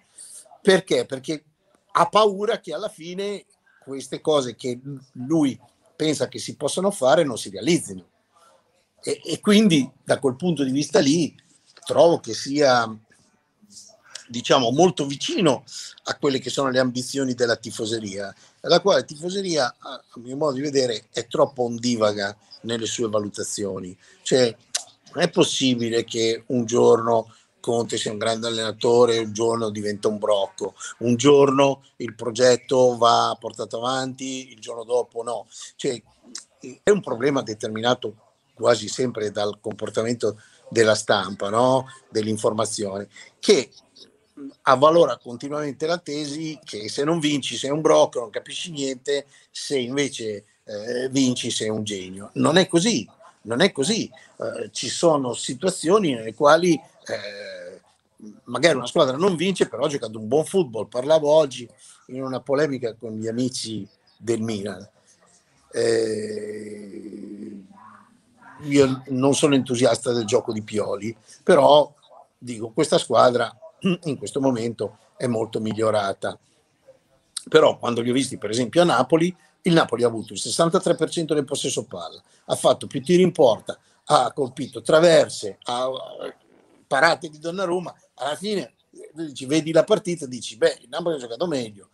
Perché? 0.61 1.05
Perché 1.05 1.43
ha 1.91 2.07
paura 2.09 2.59
che 2.59 2.73
alla 2.73 2.89
fine 2.89 3.45
queste 3.83 4.19
cose 4.19 4.55
che 4.55 4.79
lui 5.13 5.57
pensa 5.95 6.27
che 6.27 6.39
si 6.39 6.55
possano 6.55 6.91
fare 6.91 7.23
non 7.23 7.37
si 7.37 7.49
realizzino. 7.49 8.05
E, 9.01 9.21
e 9.23 9.39
quindi 9.39 9.89
da 10.03 10.19
quel 10.19 10.35
punto 10.35 10.63
di 10.63 10.71
vista 10.71 10.99
lì 10.99 11.33
trovo 11.85 12.19
che 12.19 12.33
sia 12.33 12.85
diciamo 14.27 14.71
molto 14.71 15.05
vicino 15.05 15.63
a 16.03 16.17
quelle 16.17 16.39
che 16.39 16.49
sono 16.49 16.69
le 16.69 16.79
ambizioni 16.79 17.33
della 17.33 17.55
tifoseria 17.55 18.33
la 18.67 18.79
quale 18.81 19.05
tifoseria, 19.05 19.75
a 19.79 20.01
mio 20.15 20.35
modo 20.35 20.53
di 20.53 20.61
vedere, 20.61 21.07
è 21.11 21.27
troppo 21.27 21.63
ondivaga 21.63 22.35
nelle 22.61 22.85
sue 22.85 23.09
valutazioni. 23.09 23.97
Cioè, 24.21 24.55
non 25.13 25.23
è 25.23 25.29
possibile 25.29 26.03
che 26.03 26.43
un 26.47 26.65
giorno 26.65 27.33
Conte 27.59 27.97
sia 27.97 28.11
un 28.11 28.17
grande 28.17 28.47
allenatore, 28.47 29.17
un 29.17 29.33
giorno 29.33 29.69
diventa 29.69 30.07
un 30.07 30.17
brocco, 30.19 30.73
un 30.99 31.17
giorno 31.17 31.83
il 31.97 32.15
progetto 32.15 32.95
va 32.95 33.35
portato 33.37 33.77
avanti, 33.77 34.51
il 34.51 34.59
giorno 34.59 34.85
dopo 34.85 35.21
no. 35.21 35.47
Cioè, 35.75 36.01
è 36.81 36.89
un 36.89 37.01
problema 37.01 37.41
determinato 37.41 38.15
quasi 38.53 38.87
sempre 38.87 39.31
dal 39.31 39.59
comportamento 39.59 40.39
della 40.69 40.95
stampa, 40.95 41.49
no? 41.49 41.87
dell'informazione, 42.09 43.09
che 43.39 43.69
avvalora 44.63 45.17
continuamente 45.17 45.87
la 45.87 45.97
tesi 45.97 46.59
che 46.63 46.89
se 46.89 47.03
non 47.03 47.19
vinci 47.19 47.55
sei 47.55 47.71
un 47.71 47.81
brocco, 47.81 48.19
non 48.19 48.29
capisci 48.29 48.71
niente, 48.71 49.25
se 49.49 49.77
invece 49.77 50.45
eh, 50.63 51.09
vinci 51.09 51.49
sei 51.49 51.69
un 51.69 51.83
genio. 51.83 52.29
Non 52.33 52.57
è 52.57 52.67
così, 52.67 53.07
non 53.43 53.61
è 53.61 53.71
così. 53.71 54.09
Eh, 54.37 54.69
ci 54.71 54.89
sono 54.89 55.33
situazioni 55.33 56.13
nelle 56.13 56.33
quali 56.33 56.73
eh, 56.73 57.81
magari 58.45 58.75
una 58.75 58.87
squadra 58.87 59.17
non 59.17 59.35
vince, 59.35 59.67
però 59.67 59.85
ha 59.85 59.89
giocato 59.89 60.19
un 60.19 60.27
buon 60.27 60.45
football. 60.45 60.87
Parlavo 60.87 61.29
oggi 61.29 61.67
in 62.07 62.23
una 62.23 62.39
polemica 62.39 62.93
con 62.93 63.13
gli 63.13 63.27
amici 63.27 63.87
del 64.17 64.41
Milan. 64.41 64.87
Eh, 65.71 67.63
io 68.61 69.03
non 69.07 69.35
sono 69.35 69.55
entusiasta 69.55 70.11
del 70.11 70.25
gioco 70.25 70.51
di 70.51 70.61
Pioli, 70.61 71.15
però 71.43 71.93
dico, 72.37 72.69
questa 72.69 72.97
squadra 72.97 73.55
in 73.81 74.17
questo 74.17 74.39
momento 74.39 74.97
è 75.17 75.27
molto 75.27 75.59
migliorata. 75.59 76.37
Però 77.49 77.77
quando 77.77 78.01
li 78.01 78.09
ho 78.09 78.13
visti 78.13 78.37
per 78.37 78.49
esempio 78.49 78.81
a 78.81 78.85
Napoli, 78.85 79.35
il 79.63 79.73
Napoli 79.73 80.03
ha 80.03 80.07
avuto 80.07 80.33
il 80.33 80.39
63% 80.41 81.33
del 81.33 81.45
possesso 81.45 81.85
palla, 81.85 82.21
ha 82.45 82.55
fatto 82.55 82.87
più 82.87 83.01
tiri 83.01 83.21
in 83.21 83.31
porta, 83.31 83.77
ha 84.05 84.31
colpito 84.33 84.81
traverse, 84.81 85.57
ha 85.63 85.89
parate 86.87 87.29
di 87.29 87.39
Donnarumma, 87.39 87.93
alla 88.15 88.35
fine 88.35 88.73
dici, 89.13 89.45
vedi 89.45 89.71
la 89.71 89.83
partita 89.83 90.25
e 90.25 90.27
dici, 90.27 90.57
beh, 90.57 90.79
il 90.81 90.89
Napoli 90.89 91.15
ha 91.15 91.19
giocato 91.19 91.47
meglio. 91.47 91.89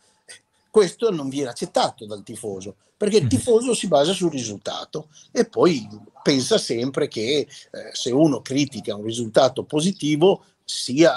Questo 0.69 1.11
non 1.11 1.29
viene 1.29 1.49
accettato 1.49 2.05
dal 2.05 2.23
tifoso, 2.23 2.75
perché 2.97 3.17
il 3.17 3.25
mm. 3.25 3.29
tifoso 3.29 3.73
si 3.73 3.87
basa 3.87 4.13
sul 4.13 4.31
risultato 4.31 5.09
e 5.31 5.45
poi 5.45 5.87
pensa 6.23 6.57
sempre 6.57 7.07
che 7.07 7.39
eh, 7.39 7.47
se 7.91 8.11
uno 8.11 8.41
critica 8.41 8.95
un 8.95 9.03
risultato 9.03 9.65
positivo 9.65 10.45
sia 10.81 11.13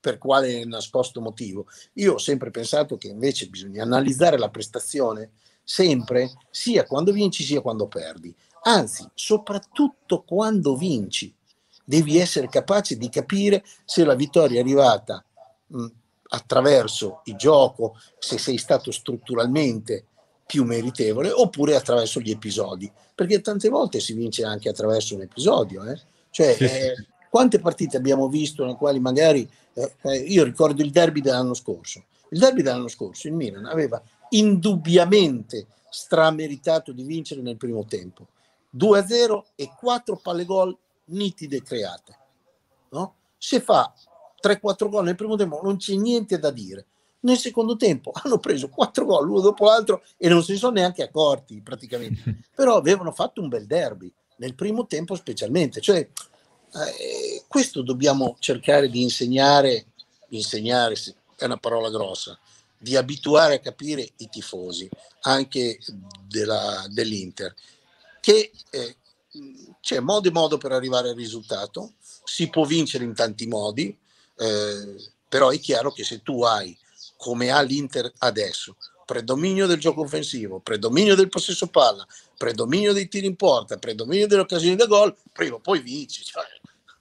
per 0.00 0.18
quale 0.18 0.64
nascosto 0.64 1.20
motivo. 1.20 1.66
Io 1.94 2.14
ho 2.14 2.18
sempre 2.18 2.50
pensato 2.50 2.96
che 2.96 3.08
invece 3.08 3.46
bisogna 3.46 3.82
analizzare 3.82 4.38
la 4.38 4.50
prestazione 4.50 5.30
sempre, 5.62 6.32
sia 6.50 6.84
quando 6.84 7.12
vinci 7.12 7.42
sia 7.42 7.60
quando 7.60 7.86
perdi. 7.88 8.34
Anzi, 8.62 9.08
soprattutto 9.14 10.22
quando 10.22 10.76
vinci, 10.76 11.34
devi 11.84 12.18
essere 12.18 12.48
capace 12.48 12.96
di 12.96 13.08
capire 13.08 13.64
se 13.84 14.04
la 14.04 14.14
vittoria 14.14 14.58
è 14.58 14.62
arrivata 14.62 15.24
mh, 15.66 15.86
attraverso 16.28 17.20
il 17.24 17.36
gioco, 17.36 17.96
se 18.18 18.38
sei 18.38 18.58
stato 18.58 18.90
strutturalmente 18.90 20.06
più 20.46 20.64
meritevole, 20.64 21.30
oppure 21.30 21.74
attraverso 21.74 22.20
gli 22.20 22.30
episodi, 22.30 22.90
perché 23.14 23.40
tante 23.40 23.68
volte 23.68 24.00
si 24.00 24.12
vince 24.12 24.44
anche 24.44 24.68
attraverso 24.68 25.14
un 25.14 25.22
episodio. 25.22 25.84
Eh? 25.84 26.00
Cioè, 26.30 26.54
sì. 26.54 26.64
Eh, 26.64 27.06
quante 27.30 27.58
partite 27.60 27.96
abbiamo 27.96 28.28
visto 28.28 28.64
nelle 28.64 28.76
quali 28.76 29.00
magari, 29.00 29.48
eh, 29.74 29.94
eh 30.02 30.16
io 30.16 30.44
ricordo 30.44 30.82
il 30.82 30.90
derby 30.90 31.20
dell'anno 31.20 31.54
scorso, 31.54 32.04
il 32.30 32.38
derby 32.38 32.62
dell'anno 32.62 32.88
scorso 32.88 33.28
il 33.28 33.34
Milan 33.34 33.66
aveva 33.66 34.02
indubbiamente 34.30 35.66
strameritato 35.88 36.92
di 36.92 37.02
vincere 37.02 37.40
nel 37.40 37.56
primo 37.56 37.84
tempo. 37.84 38.26
2-0 38.76 39.42
e 39.54 39.72
4 39.78 40.16
palle 40.16 40.44
gol 40.44 40.76
nitide 41.06 41.62
create. 41.62 42.18
No? 42.90 43.14
Se 43.38 43.60
fa 43.60 43.92
3-4 44.42 44.88
gol 44.88 45.04
nel 45.04 45.14
primo 45.14 45.36
tempo 45.36 45.60
non 45.62 45.76
c'è 45.76 45.94
niente 45.94 46.38
da 46.38 46.50
dire. 46.50 46.86
Nel 47.20 47.38
secondo 47.38 47.76
tempo 47.76 48.12
hanno 48.22 48.38
preso 48.38 48.68
4 48.68 49.04
gol 49.04 49.28
uno 49.28 49.40
dopo 49.40 49.64
l'altro 49.64 50.02
e 50.16 50.28
non 50.28 50.42
si 50.42 50.56
sono 50.56 50.72
neanche 50.72 51.02
accorti 51.02 51.60
praticamente. 51.60 52.42
Però 52.54 52.76
avevano 52.76 53.12
fatto 53.12 53.40
un 53.40 53.48
bel 53.48 53.66
derby, 53.66 54.12
nel 54.36 54.54
primo 54.54 54.86
tempo 54.86 55.14
specialmente. 55.14 55.80
Cioè, 55.80 56.06
eh, 56.72 57.42
questo 57.48 57.82
dobbiamo 57.82 58.36
cercare 58.38 58.88
di 58.88 59.02
insegnare, 59.02 59.86
insegnare 60.30 60.94
è 61.36 61.44
una 61.44 61.56
parola 61.56 61.90
grossa, 61.90 62.38
di 62.78 62.96
abituare 62.96 63.54
a 63.54 63.60
capire 63.60 64.08
i 64.16 64.28
tifosi, 64.28 64.88
anche 65.22 65.78
della, 66.26 66.86
dell'Inter, 66.88 67.54
che 68.20 68.52
eh, 68.70 68.96
c'è 69.80 70.00
modo 70.00 70.28
e 70.28 70.32
modo 70.32 70.58
per 70.58 70.72
arrivare 70.72 71.10
al 71.10 71.16
risultato, 71.16 71.94
si 72.24 72.48
può 72.48 72.64
vincere 72.64 73.04
in 73.04 73.14
tanti 73.14 73.46
modi, 73.46 73.96
eh, 74.38 75.12
però 75.28 75.50
è 75.50 75.58
chiaro 75.58 75.92
che 75.92 76.04
se 76.04 76.22
tu 76.22 76.42
hai, 76.42 76.76
come 77.16 77.50
ha 77.50 77.60
l'Inter 77.62 78.12
adesso, 78.18 78.76
predominio 79.06 79.66
del 79.66 79.78
gioco 79.78 80.02
offensivo, 80.02 80.58
predominio 80.58 81.14
del 81.14 81.28
possesso 81.28 81.68
palla, 81.68 82.06
predominio 82.36 82.92
dei 82.92 83.08
tiri 83.08 83.26
in 83.26 83.36
porta, 83.36 83.78
predominio 83.78 84.26
delle 84.26 84.42
occasioni 84.42 84.74
da 84.74 84.86
gol, 84.86 85.16
prima 85.32 85.56
o 85.56 85.60
poi 85.60 85.80
vinci. 85.80 86.24
Cioè, 86.24 86.44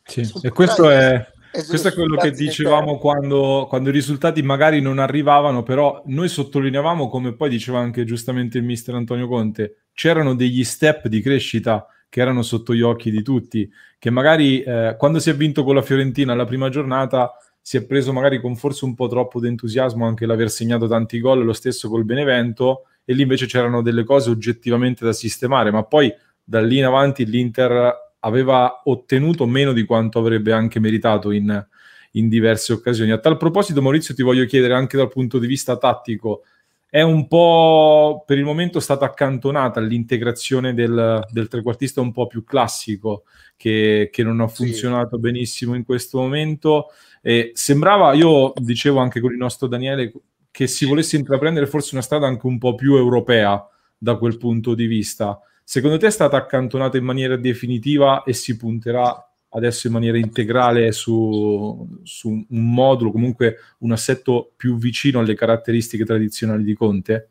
sì, 0.05 0.31
e 0.43 0.49
questo 0.51 0.89
è, 0.89 1.25
questo 1.67 1.87
è 1.87 1.93
quello 1.93 2.15
che 2.15 2.31
dicevamo 2.31 2.97
quando, 2.97 3.65
quando, 3.67 3.89
i 3.89 3.93
risultati 3.93 4.41
magari 4.43 4.81
non 4.81 4.99
arrivavano, 4.99 5.63
però 5.63 6.03
noi 6.05 6.27
sottolineavamo, 6.27 7.09
come 7.09 7.33
poi 7.33 7.49
diceva 7.49 7.79
anche 7.79 8.03
giustamente 8.03 8.57
il 8.57 8.63
mister 8.63 8.93
Antonio 8.93 9.27
Conte, 9.27 9.85
c'erano 9.93 10.35
degli 10.35 10.63
step 10.63 11.07
di 11.07 11.21
crescita 11.21 11.87
che 12.07 12.21
erano 12.21 12.43
sotto 12.43 12.73
gli 12.73 12.81
occhi 12.81 13.09
di 13.09 13.23
tutti, 13.23 13.69
che 13.97 14.09
magari 14.09 14.61
eh, 14.61 14.95
quando 14.97 15.19
si 15.19 15.29
è 15.29 15.35
vinto 15.35 15.63
con 15.63 15.75
la 15.75 15.81
Fiorentina 15.81 16.35
la 16.35 16.45
prima 16.45 16.69
giornata 16.69 17.31
si 17.59 17.77
è 17.77 17.85
preso 17.85 18.13
magari 18.13 18.39
con 18.39 18.55
forse 18.55 18.85
un 18.85 18.93
po' 18.93 19.07
troppo 19.07 19.39
di 19.39 19.47
entusiasmo 19.47 20.05
anche 20.05 20.27
l'aver 20.27 20.51
segnato 20.51 20.87
tanti 20.87 21.19
gol, 21.19 21.43
lo 21.43 21.53
stesso 21.53 21.89
col 21.89 22.05
Benevento, 22.05 22.83
e 23.03 23.13
lì 23.13 23.23
invece 23.23 23.47
c'erano 23.47 23.81
delle 23.81 24.03
cose 24.03 24.29
oggettivamente 24.29 25.03
da 25.03 25.13
sistemare, 25.13 25.71
ma 25.71 25.83
poi 25.83 26.13
da 26.43 26.61
lì 26.61 26.77
in 26.77 26.85
avanti 26.85 27.25
l'Inter 27.25 28.04
aveva 28.25 28.81
ottenuto 28.83 29.45
meno 29.45 29.71
di 29.71 29.85
quanto 29.85 30.19
avrebbe 30.19 30.51
anche 30.51 30.79
meritato 30.79 31.31
in, 31.31 31.65
in 32.11 32.27
diverse 32.27 32.73
occasioni. 32.73 33.11
A 33.11 33.19
tal 33.19 33.37
proposito, 33.37 33.81
Maurizio, 33.81 34.15
ti 34.15 34.23
voglio 34.23 34.45
chiedere 34.45 34.73
anche 34.73 34.97
dal 34.97 35.09
punto 35.09 35.37
di 35.37 35.47
vista 35.47 35.77
tattico, 35.77 36.41
è 36.89 37.01
un 37.01 37.27
po' 37.27 38.23
per 38.25 38.37
il 38.37 38.45
momento 38.45 38.79
stata 38.79 39.05
accantonata 39.05 39.81
l'integrazione 39.81 40.73
del, 40.73 41.25
del 41.29 41.47
trequartista 41.49 41.99
un 41.99 42.13
po' 42.13 42.25
più 42.25 42.45
classico 42.45 43.23
che, 43.57 44.09
che 44.11 44.23
non 44.23 44.39
ha 44.39 44.47
funzionato 44.47 45.15
sì. 45.15 45.21
benissimo 45.21 45.75
in 45.75 45.83
questo 45.83 46.19
momento. 46.19 46.87
E 47.21 47.51
sembrava, 47.53 48.13
io 48.13 48.53
dicevo 48.55 48.99
anche 48.99 49.19
con 49.19 49.31
il 49.31 49.37
nostro 49.37 49.67
Daniele, 49.67 50.13
che 50.49 50.67
si 50.67 50.85
volesse 50.85 51.17
intraprendere 51.17 51.67
forse 51.67 51.95
una 51.95 52.03
strada 52.03 52.27
anche 52.27 52.47
un 52.47 52.57
po' 52.57 52.75
più 52.75 52.95
europea 52.95 53.61
da 53.97 54.15
quel 54.15 54.37
punto 54.37 54.73
di 54.73 54.85
vista. 54.85 55.37
Secondo 55.67 55.97
te 55.97 56.05
è 56.05 56.11
stata 56.11 56.37
accantonata 56.37 56.95
in 56.97 57.03
maniera 57.03 57.35
definitiva 57.37 58.21
e 58.21 58.33
si 58.33 58.55
punterà 58.55 59.19
adesso 59.49 59.87
in 59.87 59.93
maniera 59.93 60.19
integrale 60.19 60.91
su, 60.91 61.99
su, 62.03 62.29
un 62.29 62.71
modulo, 62.71 63.11
comunque 63.11 63.57
un 63.79 63.91
assetto 63.91 64.51
più 64.55 64.77
vicino 64.77 65.19
alle 65.19 65.33
caratteristiche 65.33 66.05
tradizionali 66.05 66.63
di 66.63 66.75
Conte? 66.75 67.29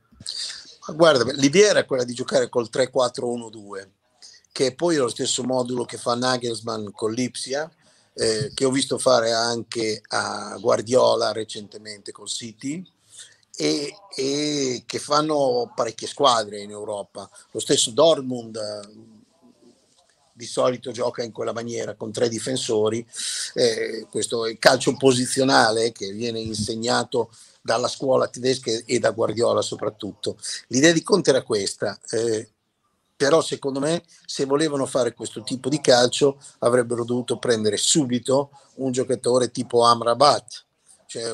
Guarda, 0.97 1.31
l'idea 1.35 1.71
era 1.71 1.85
quella 1.85 2.03
di 2.03 2.13
giocare 2.13 2.49
col 2.49 2.69
3-4-1-2, 2.73 3.89
che 4.51 4.75
poi 4.75 4.97
è 4.97 4.99
lo 4.99 5.09
stesso 5.09 5.45
modulo 5.45 5.85
che 5.85 5.97
fa 5.97 6.17
Nagelsmann 6.17 6.89
con 6.91 7.13
l'Ipsia, 7.13 7.71
eh, 8.15 8.51
che 8.53 8.65
ho 8.65 8.71
visto 8.73 8.99
fare 8.99 9.33
anche 9.33 10.03
a 10.09 10.59
Guardiola 10.61 11.31
recentemente 11.31 12.11
col 12.11 12.29
City, 12.29 12.85
e, 13.57 13.95
e, 14.15 14.83
che 14.87 14.99
fanno 14.99 15.73
parecchie 15.75 16.09
squadre 16.09 16.61
in 16.61 16.71
Europa. 16.71 17.29
Lo 17.51 17.61
stesso 17.61 17.91
Dortmund 17.91 18.59
di 20.37 20.47
solito 20.47 20.91
gioca 20.91 21.23
in 21.23 21.33
quella 21.33 21.53
maniera 21.53 21.95
con 21.95 22.11
tre 22.11 22.29
difensori. 22.29 23.07
Eh, 23.55 24.07
questo 24.11 24.47
è 24.47 24.51
il 24.51 24.59
calcio 24.59 24.97
posizionale 24.97 25.93
che 25.93 26.11
viene 26.11 26.41
insegnato 26.41 27.31
dalla 27.63 27.89
scuola 27.89 28.29
tedesca 28.29 28.71
e 28.85 28.99
da 28.99 29.13
Guardiola 29.13 29.63
soprattutto. 29.63 30.37
L'idea 30.69 30.93
di 30.93 31.03
Conte 31.03 31.31
era 31.31 31.43
questa. 31.43 31.99
Eh, 32.11 32.49
però 33.17 33.41
secondo 33.41 33.79
me 33.79 34.03
se 34.27 34.45
volevano 34.45 34.87
fare 34.87 35.15
questo 35.15 35.43
tipo 35.45 35.69
di 35.69 35.81
calcio 35.81 36.41
avrebbero 36.59 37.05
dovuto 37.05 37.39
prendere 37.39 37.77
subito 37.77 38.51
un 38.77 38.91
giocatore 38.91 39.53
tipo 39.53 39.85
Amrabat, 39.85 40.65
cioè 41.07 41.33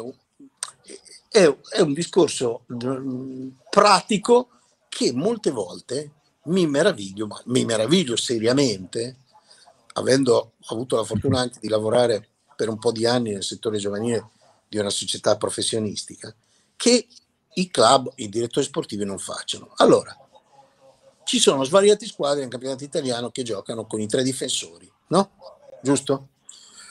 è, 1.30 1.56
è 1.70 1.80
un 1.80 1.92
discorso 1.92 2.64
mm, 2.72 3.50
pratico 3.70 4.48
che 4.88 5.12
molte 5.12 5.52
volte 5.52 6.12
mi 6.44 6.66
meraviglio, 6.66 7.28
ma 7.28 7.40
mi 7.46 7.64
meraviglio 7.64 8.16
seriamente, 8.16 9.18
avendo 9.94 10.54
avuto 10.66 10.96
la 10.96 11.04
fortuna 11.04 11.38
anche 11.38 11.60
di 11.60 11.68
lavorare 11.68 12.26
per 12.56 12.68
un 12.68 12.78
po' 12.78 12.90
di 12.90 13.06
anni 13.06 13.30
nel 13.30 13.44
settore 13.44 13.78
giovanile 13.78 14.30
di 14.68 14.78
una 14.78 14.90
società 14.90 15.36
professionistica, 15.36 16.34
che 16.74 17.06
i 17.54 17.70
club, 17.70 18.10
i 18.16 18.28
direttori 18.28 18.66
sportivi 18.66 19.04
non 19.04 19.18
facciano. 19.18 19.72
Allora, 19.76 20.16
ci 21.24 21.38
sono 21.38 21.62
svariate 21.62 22.06
squadre 22.06 22.40
nel 22.40 22.50
campionato 22.50 22.82
italiano 22.82 23.30
che 23.30 23.44
giocano 23.44 23.86
con 23.86 24.00
i 24.00 24.08
tre 24.08 24.24
difensori, 24.24 24.90
no? 25.08 25.30
Giusto? 25.82 26.28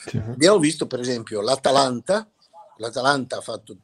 Sì. 0.06 0.16
Abbiamo 0.16 0.58
visto 0.58 0.86
per 0.86 1.00
esempio 1.00 1.42
l'Atalanta, 1.42 2.26
l'Atalanta 2.78 3.38
ha 3.38 3.42
fatto 3.42 3.76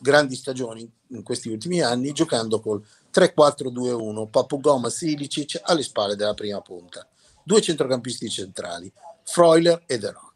grandi 0.00 0.34
stagioni 0.34 0.90
in 1.08 1.22
questi 1.22 1.48
ultimi 1.48 1.80
anni 1.80 2.12
giocando 2.12 2.60
col 2.60 2.84
3-4-2-1, 3.12 4.28
Papu 4.28 4.60
Goma 4.60 4.88
Silicic 4.88 5.60
alle 5.62 5.82
spalle 5.82 6.16
della 6.16 6.34
prima 6.34 6.60
punta, 6.60 7.06
due 7.42 7.60
centrocampisti 7.60 8.28
centrali, 8.28 8.90
Freuler 9.24 9.82
e 9.86 9.98
Deron. 9.98 10.30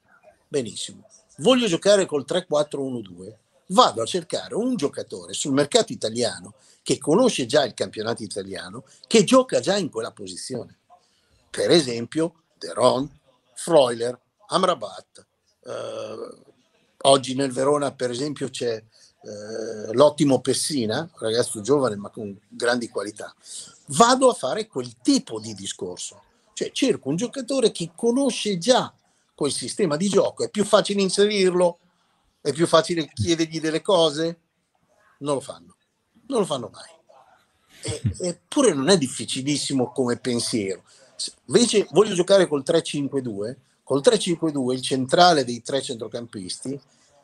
Benissimo. 0.48 1.08
Voglio 1.38 1.66
giocare 1.66 2.06
col 2.06 2.24
3-4-1-2, 2.28 3.34
vado 3.68 4.02
a 4.02 4.06
cercare 4.06 4.54
un 4.54 4.76
giocatore 4.76 5.32
sul 5.32 5.52
mercato 5.52 5.92
italiano 5.92 6.54
che 6.82 6.98
conosce 6.98 7.46
già 7.46 7.64
il 7.64 7.74
campionato 7.74 8.22
italiano, 8.22 8.84
che 9.06 9.24
gioca 9.24 9.60
già 9.60 9.76
in 9.76 9.90
quella 9.90 10.12
posizione. 10.12 10.78
Per 11.50 11.70
esempio, 11.70 12.42
Deron, 12.58 13.08
Freuler, 13.54 14.18
Amrabat, 14.48 15.26
eh, 15.64 16.36
oggi 17.02 17.34
nel 17.34 17.52
Verona, 17.52 17.92
per 17.92 18.10
esempio, 18.10 18.50
c'è 18.50 18.82
eh, 19.24 19.92
l'ottimo 19.94 20.40
Pessina, 20.40 21.08
ragazzo 21.16 21.62
giovane 21.62 21.96
ma 21.96 22.10
con 22.10 22.38
grandi 22.46 22.88
qualità. 22.88 23.34
Vado 23.86 24.28
a 24.28 24.34
fare 24.34 24.66
quel 24.66 24.96
tipo 25.00 25.40
di 25.40 25.54
discorso, 25.54 26.22
cioè 26.52 26.70
cerco 26.72 27.08
un 27.08 27.16
giocatore 27.16 27.72
che 27.72 27.92
conosce 27.94 28.58
già 28.58 28.92
quel 29.34 29.52
sistema 29.52 29.96
di 29.96 30.08
gioco, 30.08 30.44
è 30.44 30.50
più 30.50 30.64
facile 30.64 31.00
inserirlo, 31.00 31.78
è 32.40 32.52
più 32.52 32.66
facile 32.66 33.10
chiedergli 33.12 33.60
delle 33.60 33.80
cose, 33.80 34.38
non 35.18 35.34
lo 35.34 35.40
fanno, 35.40 35.76
non 36.26 36.40
lo 36.40 36.46
fanno 36.46 36.70
mai. 36.70 36.92
eppure 38.20 38.74
non 38.74 38.90
è 38.90 38.98
difficilissimo 38.98 39.90
come 39.90 40.18
pensiero. 40.18 40.82
Invece 41.46 41.86
voglio 41.92 42.14
giocare 42.14 42.46
col 42.46 42.62
3-5-2, 42.64 43.56
col 43.82 44.02
3-5-2 44.04 44.72
il 44.72 44.82
centrale 44.82 45.44
dei 45.44 45.62
tre 45.62 45.80
centrocampisti, 45.80 46.78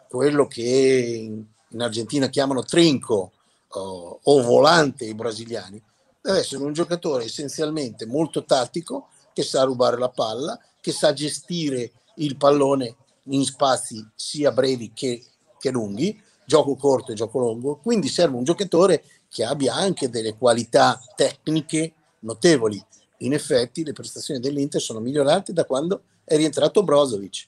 quello 0.09 0.47
che 0.47 1.45
in, 1.71 1.77
in 1.77 1.83
Argentina 1.83 2.29
chiamano 2.29 2.63
trinco 2.63 3.33
o, 3.69 4.21
o 4.23 4.43
volante 4.43 5.05
i 5.05 5.15
brasiliani, 5.15 5.83
deve 6.21 6.39
essere 6.39 6.63
un 6.63 6.73
giocatore 6.73 7.25
essenzialmente 7.25 8.07
molto 8.07 8.45
tattico, 8.45 9.09
che 9.33 9.43
sa 9.43 9.63
rubare 9.63 9.97
la 9.99 10.11
palla, 10.11 10.59
che 10.81 10.93
sa 10.93 11.13
gestire 11.13 11.93
il 12.17 12.37
pallone 12.37 12.97
in 13.25 13.45
spazi 13.45 14.07
sia 14.15 14.51
brevi 14.51 14.93
che, 14.93 15.25
che 15.59 15.71
lunghi, 15.71 16.21
gioco 16.45 16.75
corto 16.75 17.13
e 17.13 17.15
gioco 17.15 17.39
lungo, 17.39 17.77
quindi 17.77 18.09
serve 18.09 18.37
un 18.37 18.45
giocatore 18.45 19.05
che 19.29 19.45
abbia 19.45 19.75
anche 19.75 20.11
delle 20.11 20.37
qualità 20.37 21.01
tecniche 21.15 21.93
notevoli. 22.21 22.85
In 23.19 23.33
effetti 23.33 23.85
le 23.85 23.93
prestazioni 23.93 24.41
dell'Inter 24.41 24.81
sono 24.81 24.99
migliorate 24.99 25.53
da 25.53 25.65
quando 25.65 26.03
è 26.25 26.37
rientrato 26.37 26.83
Brozovic. 26.83 27.47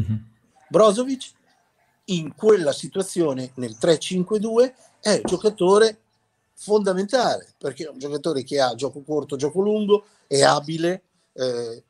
Mm-hmm. 0.00 0.16
Brozovic 0.68 1.30
in 2.16 2.34
quella 2.34 2.72
situazione 2.72 3.52
nel 3.54 3.76
3-5-2 3.80 4.72
è 5.00 5.12
un 5.14 5.22
giocatore 5.24 5.98
fondamentale 6.54 7.54
perché 7.58 7.84
è 7.84 7.88
un 7.88 7.98
giocatore 7.98 8.44
che 8.44 8.60
ha 8.60 8.74
gioco 8.74 9.02
corto, 9.02 9.36
gioco 9.36 9.60
lungo, 9.60 10.04
è 10.26 10.42
abile. 10.42 11.02
Eh, 11.32 11.82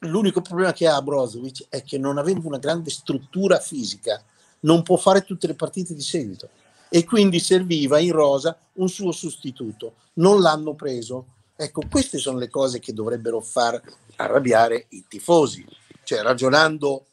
l'unico 0.00 0.40
problema 0.40 0.72
che 0.72 0.86
ha 0.86 1.00
Brozovic 1.02 1.66
è 1.68 1.82
che 1.82 1.98
non 1.98 2.18
avendo 2.18 2.46
una 2.46 2.58
grande 2.58 2.90
struttura 2.90 3.58
fisica 3.58 4.22
non 4.60 4.82
può 4.82 4.96
fare 4.96 5.24
tutte 5.24 5.46
le 5.46 5.54
partite 5.54 5.94
di 5.94 6.02
seguito 6.02 6.48
e 6.88 7.04
quindi 7.04 7.40
serviva 7.40 7.98
in 7.98 8.12
rosa 8.12 8.56
un 8.74 8.88
suo 8.88 9.12
sostituto. 9.12 9.94
Non 10.14 10.40
l'hanno 10.40 10.74
preso. 10.74 11.26
Ecco, 11.56 11.82
queste 11.90 12.18
sono 12.18 12.38
le 12.38 12.48
cose 12.48 12.78
che 12.78 12.92
dovrebbero 12.92 13.40
far 13.40 13.80
arrabbiare 14.16 14.86
i 14.90 15.04
tifosi, 15.08 15.64
cioè 16.04 16.22
ragionando, 16.22 17.06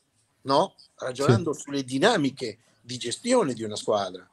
no? 0.43 0.75
ragionando 0.97 1.53
sì. 1.53 1.61
sulle 1.61 1.83
dinamiche 1.83 2.59
di 2.81 2.97
gestione 2.97 3.53
di 3.53 3.63
una 3.63 3.75
squadra, 3.75 4.27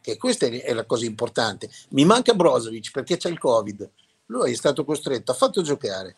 che 0.00 0.16
questa 0.16 0.46
è 0.46 0.72
la 0.72 0.84
cosa 0.84 1.04
importante. 1.04 1.68
Mi 1.90 2.04
manca 2.04 2.34
Brozovic 2.34 2.90
perché 2.90 3.16
c'è 3.16 3.28
il 3.28 3.38
Covid, 3.38 3.90
lui 4.26 4.52
è 4.52 4.56
stato 4.56 4.84
costretto, 4.84 5.32
ha 5.32 5.34
fatto 5.34 5.62
giocare 5.62 6.16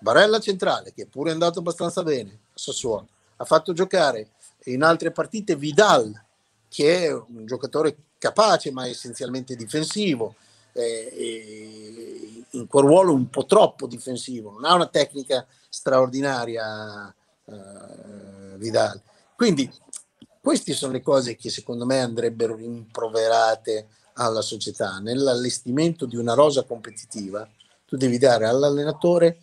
Barella 0.00 0.40
centrale, 0.40 0.92
che 0.92 1.06
pure 1.06 1.30
è 1.30 1.32
andato 1.32 1.58
abbastanza 1.58 2.02
bene 2.02 2.30
a 2.30 2.58
Sassuolo, 2.58 3.08
ha 3.36 3.44
fatto 3.44 3.72
giocare 3.72 4.30
in 4.64 4.82
altre 4.82 5.10
partite 5.10 5.56
Vidal, 5.56 6.12
che 6.68 7.04
è 7.04 7.12
un 7.12 7.46
giocatore 7.46 7.96
capace 8.18 8.70
ma 8.70 8.86
essenzialmente 8.86 9.56
difensivo, 9.56 10.36
eh, 10.72 12.44
in 12.50 12.66
quel 12.66 12.84
ruolo 12.84 13.12
un 13.12 13.28
po' 13.28 13.44
troppo 13.44 13.86
difensivo, 13.86 14.52
non 14.52 14.64
ha 14.64 14.74
una 14.74 14.86
tecnica 14.86 15.46
straordinaria 15.68 17.14
eh, 17.50 18.56
Vidal. 18.56 19.00
Quindi 19.34 19.70
queste 20.40 20.72
sono 20.72 20.92
le 20.92 21.02
cose 21.02 21.36
che 21.36 21.50
secondo 21.50 21.84
me 21.84 22.00
andrebbero 22.00 22.54
rimproverate 22.54 23.88
alla 24.14 24.42
società. 24.42 24.98
Nell'allestimento 24.98 26.06
di 26.06 26.16
una 26.16 26.34
rosa 26.34 26.62
competitiva, 26.62 27.48
tu 27.86 27.96
devi 27.96 28.18
dare 28.18 28.46
all'allenatore 28.46 29.38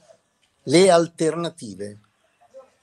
le 0.63 0.89
alternative. 0.89 1.99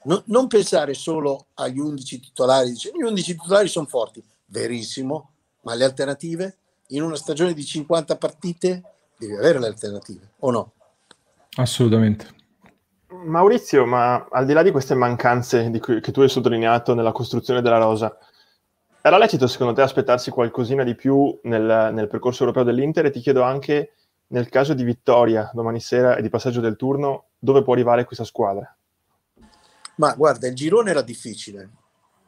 No, 0.03 0.21
non 0.27 0.47
pensare 0.47 0.93
solo 0.93 1.47
agli 1.55 1.79
11 1.79 2.19
titolari, 2.19 2.69
dice, 2.69 2.91
gli 2.93 3.01
11 3.01 3.35
titolari 3.35 3.67
sono 3.67 3.87
forti, 3.87 4.23
verissimo, 4.47 5.31
ma 5.61 5.73
le 5.73 5.83
alternative? 5.83 6.57
In 6.89 7.01
una 7.01 7.15
stagione 7.15 7.53
di 7.53 7.65
50 7.65 8.15
partite 8.17 8.83
devi 9.17 9.33
avere 9.33 9.59
le 9.59 9.67
alternative, 9.67 10.33
o 10.39 10.51
no? 10.51 10.73
Assolutamente. 11.55 12.34
Maurizio, 13.23 13.85
ma 13.85 14.27
al 14.29 14.45
di 14.45 14.53
là 14.53 14.61
di 14.61 14.71
queste 14.71 14.93
mancanze 14.93 15.69
di 15.69 15.79
cui, 15.79 15.99
che 15.99 16.11
tu 16.11 16.21
hai 16.21 16.29
sottolineato 16.29 16.93
nella 16.93 17.11
costruzione 17.11 17.61
della 17.61 17.77
rosa, 17.77 18.17
era 19.01 19.17
lecito 19.17 19.47
secondo 19.47 19.73
te 19.73 19.81
aspettarsi 19.81 20.31
qualcosina 20.31 20.83
di 20.83 20.95
più 20.95 21.39
nel, 21.43 21.91
nel, 21.93 22.07
percorso 22.07 22.41
europeo 22.41 22.63
dell'Inter? 22.63 23.05
E 23.05 23.11
ti 23.11 23.19
chiedo 23.19 23.43
anche, 23.43 23.93
nel 24.27 24.49
caso 24.49 24.73
di 24.73 24.83
vittoria 24.83 25.51
domani 25.53 25.79
sera 25.79 26.15
e 26.15 26.21
di 26.21 26.29
passaggio 26.29 26.61
del 26.61 26.75
turno, 26.75 27.27
dove 27.37 27.63
può 27.63 27.73
arrivare 27.73 28.05
questa 28.05 28.23
squadra? 28.23 28.75
Ma 29.97 30.13
guarda, 30.15 30.47
il 30.47 30.55
girone 30.55 30.89
era 30.89 31.01
difficile, 31.01 31.69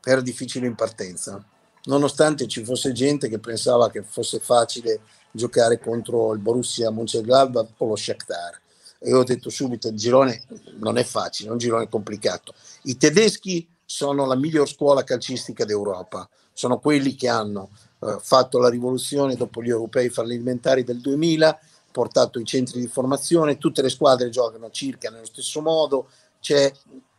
era 0.03 0.21
difficile 0.21 0.67
in 0.67 0.75
partenza, 0.75 1.43
nonostante 1.85 2.47
ci 2.47 2.63
fosse 2.63 2.91
gente 2.91 3.27
che 3.27 3.39
pensava 3.39 3.89
che 3.89 4.03
fosse 4.03 4.39
facile 4.39 5.01
giocare 5.31 5.79
contro 5.79 6.33
il 6.33 6.39
Borussia 6.39 6.91
Mönchengladbach 6.91 7.69
o 7.77 7.87
lo 7.87 7.95
Shakhtar 7.95 8.61
e 8.99 9.13
ho 9.13 9.23
detto 9.23 9.49
subito 9.49 9.87
il 9.87 9.95
girone 9.95 10.43
non 10.79 10.97
è 10.97 11.03
facile, 11.03 11.49
è 11.49 11.51
un 11.51 11.57
girone 11.57 11.87
complicato. 11.87 12.53
I 12.83 12.97
tedeschi 12.97 13.67
sono 13.85 14.25
la 14.25 14.35
miglior 14.35 14.67
scuola 14.67 15.03
calcistica 15.03 15.65
d'Europa, 15.65 16.27
sono 16.51 16.79
quelli 16.79 17.15
che 17.15 17.27
hanno 17.27 17.69
eh, 17.99 18.17
fatto 18.19 18.59
la 18.59 18.69
rivoluzione 18.69 19.35
dopo 19.35 19.61
gli 19.61 19.69
europei 19.69 20.09
fallimentari 20.09 20.83
del 20.83 20.99
2000, 20.99 21.59
portato 21.91 22.39
i 22.39 22.45
centri 22.45 22.79
di 22.79 22.87
formazione, 22.87 23.57
tutte 23.57 23.81
le 23.81 23.89
squadre 23.89 24.29
giocano 24.29 24.69
circa 24.71 25.09
nello 25.09 25.25
stesso 25.25 25.61
modo, 25.61 26.09
c'è 26.39 26.71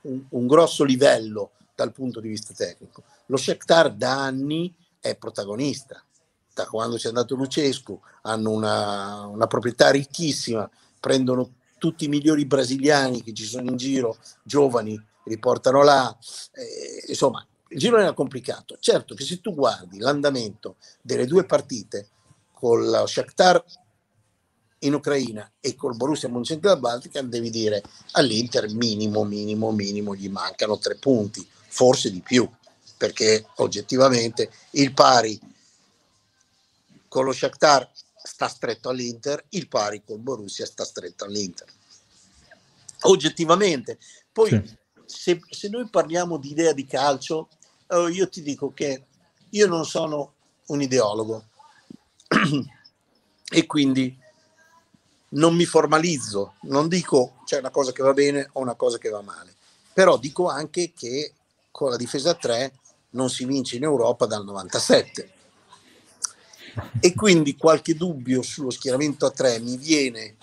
un, 0.03 0.25
un 0.31 0.47
grosso 0.47 0.85
livello 0.85 1.51
dal 1.75 1.93
punto 1.93 2.21
di 2.21 2.29
vista 2.29 2.53
tecnico. 2.55 3.03
Lo 3.27 3.37
Shakhtar 3.37 3.93
da 3.93 4.25
anni 4.25 4.75
è 5.01 5.17
protagonista, 5.17 6.03
da 6.53 6.67
quando 6.67 6.97
c'è 6.97 7.09
andato 7.09 7.37
Lucescu, 7.37 8.01
hanno 8.23 8.51
una, 8.51 9.27
una 9.27 9.47
proprietà 9.47 9.91
ricchissima, 9.91 10.69
prendono 10.99 11.53
tutti 11.79 12.05
i 12.05 12.09
migliori 12.09 12.45
brasiliani 12.45 13.23
che 13.23 13.33
ci 13.33 13.45
sono 13.45 13.71
in 13.71 13.77
giro, 13.77 14.19
giovani, 14.43 15.01
li 15.25 15.38
portano 15.38 15.83
là. 15.83 16.17
Eh, 16.53 17.05
insomma, 17.09 17.47
il 17.69 17.79
giro 17.79 17.99
era 17.99 18.12
complicato. 18.12 18.77
Certo 18.81 19.14
che 19.14 19.25
se 19.25 19.41
tu 19.41 19.55
guardi 19.55 19.99
l'andamento 19.99 20.77
delle 21.01 21.27
due 21.27 21.45
partite 21.45 22.09
con 22.53 22.85
lo 22.85 23.07
Shakhtar 23.07 23.64
in 24.81 24.95
Ucraina 24.95 25.51
e 25.61 25.75
col 25.75 25.97
Borussia 25.97 26.29
Mönchengladbach 26.29 27.21
devi 27.21 27.51
dire 27.51 27.83
all'Inter 28.12 28.73
minimo, 28.73 29.25
minimo, 29.25 29.73
minimo 29.73 30.14
gli 30.14 30.29
mancano 30.29 30.79
tre 30.79 30.97
punti, 30.97 31.47
forse 31.69 32.11
di 32.11 32.21
più, 32.21 32.49
perché 32.97 33.47
oggettivamente 33.57 34.51
il 34.73 34.93
pari 34.93 35.38
con 37.09 37.25
lo 37.25 37.33
Shakhtar 37.33 37.88
sta 38.29 38.47
stretto 38.47 38.91
all'Inter, 38.91 39.43
il 39.51 39.69
pari 39.69 40.03
col 40.05 40.19
Borussia 40.19 40.67
sta 40.67 40.85
stretto 40.85 41.25
all'Inter. 41.25 41.67
Oggettivamente. 43.03 43.99
Poi 44.31 44.51
sì. 44.51 44.77
se, 45.07 45.41
se, 45.49 45.69
noi 45.71 45.88
parliamo 45.88 46.37
di 46.37 46.51
idea 46.51 46.75
di 46.75 46.85
calcio, 46.85 47.49
eh, 47.87 48.11
io 48.11 48.29
ti 48.29 48.43
dico 48.43 48.75
che 48.75 49.07
io 49.49 49.67
non 49.67 49.87
sono 49.87 50.35
un 50.67 50.83
ideologo 50.83 51.47
e 53.51 53.67
quindi 53.67 54.14
non 55.31 55.55
mi 55.57 55.64
formalizzo, 55.64 56.57
non 56.62 56.87
dico 56.87 57.41
c'è 57.47 57.59
una 57.59 57.71
cosa 57.71 57.93
che 57.93 58.03
va 58.03 58.12
bene 58.12 58.51
o 58.53 58.61
una 58.61 58.75
cosa 58.75 58.99
che 58.99 59.09
va 59.09 59.23
male, 59.23 59.55
però 59.95 60.19
dico 60.19 60.49
anche 60.49 60.93
che 60.95 61.33
con 61.71 61.88
la 61.91 61.97
difesa 61.97 62.35
3 62.35 62.75
non 63.11 63.31
si 63.31 63.47
vince 63.47 63.77
in 63.77 63.85
Europa 63.85 64.27
dal 64.27 64.45
97 64.45 65.37
e 67.00 67.14
quindi 67.14 67.57
qualche 67.57 67.94
dubbio 67.94 68.42
sullo 68.42 68.70
schieramento 68.70 69.26
a 69.26 69.31
tre 69.31 69.59
mi 69.59 69.76
viene. 69.76 70.37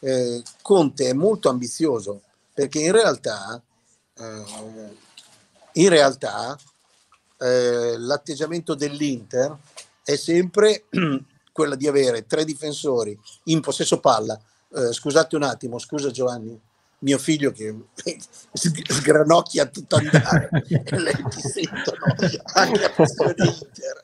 Eh, 0.00 0.42
Conte 0.60 1.08
è 1.08 1.12
molto 1.12 1.48
ambizioso 1.48 2.22
perché 2.52 2.80
in 2.80 2.92
realtà, 2.92 3.60
eh, 4.16 4.42
in 5.72 5.88
realtà 5.88 6.56
eh, 7.38 7.96
l'atteggiamento 7.98 8.74
dell'Inter 8.74 9.56
è 10.04 10.16
sempre 10.16 10.84
quella 11.52 11.74
di 11.74 11.88
avere 11.88 12.26
tre 12.26 12.44
difensori 12.44 13.18
in 13.44 13.60
possesso 13.60 14.00
palla. 14.00 14.38
Eh, 14.74 14.92
scusate 14.92 15.36
un 15.36 15.42
attimo, 15.44 15.78
scusa 15.78 16.10
Giovanni, 16.10 16.58
mio 17.04 17.18
figlio 17.18 17.52
che 17.52 17.74
sgranocchia 18.52 19.66
tutto 19.66 19.96
andare 19.96 20.48
e 20.68 20.82
lei 20.98 21.14
ti 21.28 21.40
sentono 21.40 22.14
anche 22.54 22.84
a 22.84 22.90
questione 22.90 23.34
Inter 23.44 24.02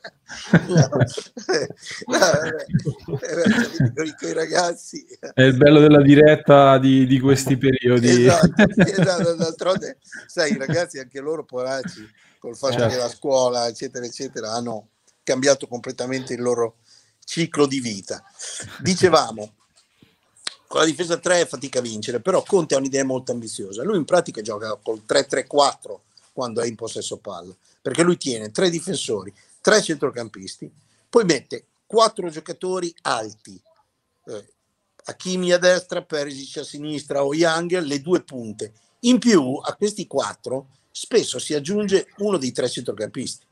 con 4.17 4.29
i 4.29 4.33
ragazzi. 4.33 5.05
È 5.33 5.41
il 5.41 5.57
bello 5.57 5.79
della 5.79 6.01
diretta 6.01 6.77
di, 6.77 7.05
di 7.05 7.19
questi 7.19 7.57
periodi. 7.57 8.07
Esatto, 8.07 8.63
esatto, 8.77 9.35
d'altronde, 9.35 9.97
sai, 10.27 10.53
i 10.53 10.57
ragazzi 10.57 10.99
anche 10.99 11.19
loro, 11.19 11.43
poracci, 11.43 12.07
col 12.39 12.55
fatto 12.55 12.73
certo. 12.73 12.89
che 12.89 12.97
la 12.97 13.09
scuola, 13.09 13.67
eccetera, 13.67 14.05
eccetera, 14.05 14.51
hanno 14.51 14.89
cambiato 15.23 15.67
completamente 15.67 16.33
il 16.33 16.41
loro 16.41 16.77
ciclo 17.23 17.65
di 17.65 17.79
vita. 17.79 18.23
Dicevamo, 18.79 19.55
con 20.71 20.79
la 20.79 20.85
difesa 20.85 21.17
3 21.17 21.41
è 21.41 21.45
fatica 21.45 21.79
a 21.79 21.81
vincere, 21.81 22.21
però 22.21 22.41
Conte 22.43 22.75
ha 22.75 22.77
un'idea 22.77 23.03
molto 23.03 23.33
ambiziosa. 23.33 23.83
Lui 23.83 23.97
in 23.97 24.05
pratica 24.05 24.41
gioca 24.41 24.73
col 24.81 25.01
3-3-4 25.05 25.99
quando 26.31 26.61
è 26.61 26.65
in 26.65 26.75
possesso 26.75 27.17
palla, 27.17 27.53
perché 27.81 28.03
lui 28.03 28.15
tiene 28.15 28.51
tre 28.51 28.69
difensori, 28.69 29.33
tre 29.59 29.81
centrocampisti, 29.81 30.71
poi 31.09 31.25
mette 31.25 31.65
quattro 31.85 32.29
giocatori 32.29 32.95
alti, 33.01 33.61
eh, 34.27 34.53
Hakimi 35.03 35.51
a 35.51 35.57
destra, 35.57 36.03
Perisic 36.03 36.59
a 36.59 36.63
sinistra 36.63 37.25
o 37.25 37.33
Young, 37.33 37.77
le 37.79 37.99
due 37.99 38.21
punte. 38.21 38.71
In 38.99 39.19
più 39.19 39.59
a 39.61 39.75
questi 39.75 40.07
quattro 40.07 40.67
spesso 40.89 41.37
si 41.37 41.53
aggiunge 41.53 42.13
uno 42.19 42.37
dei 42.37 42.53
tre 42.53 42.69
centrocampisti, 42.69 43.45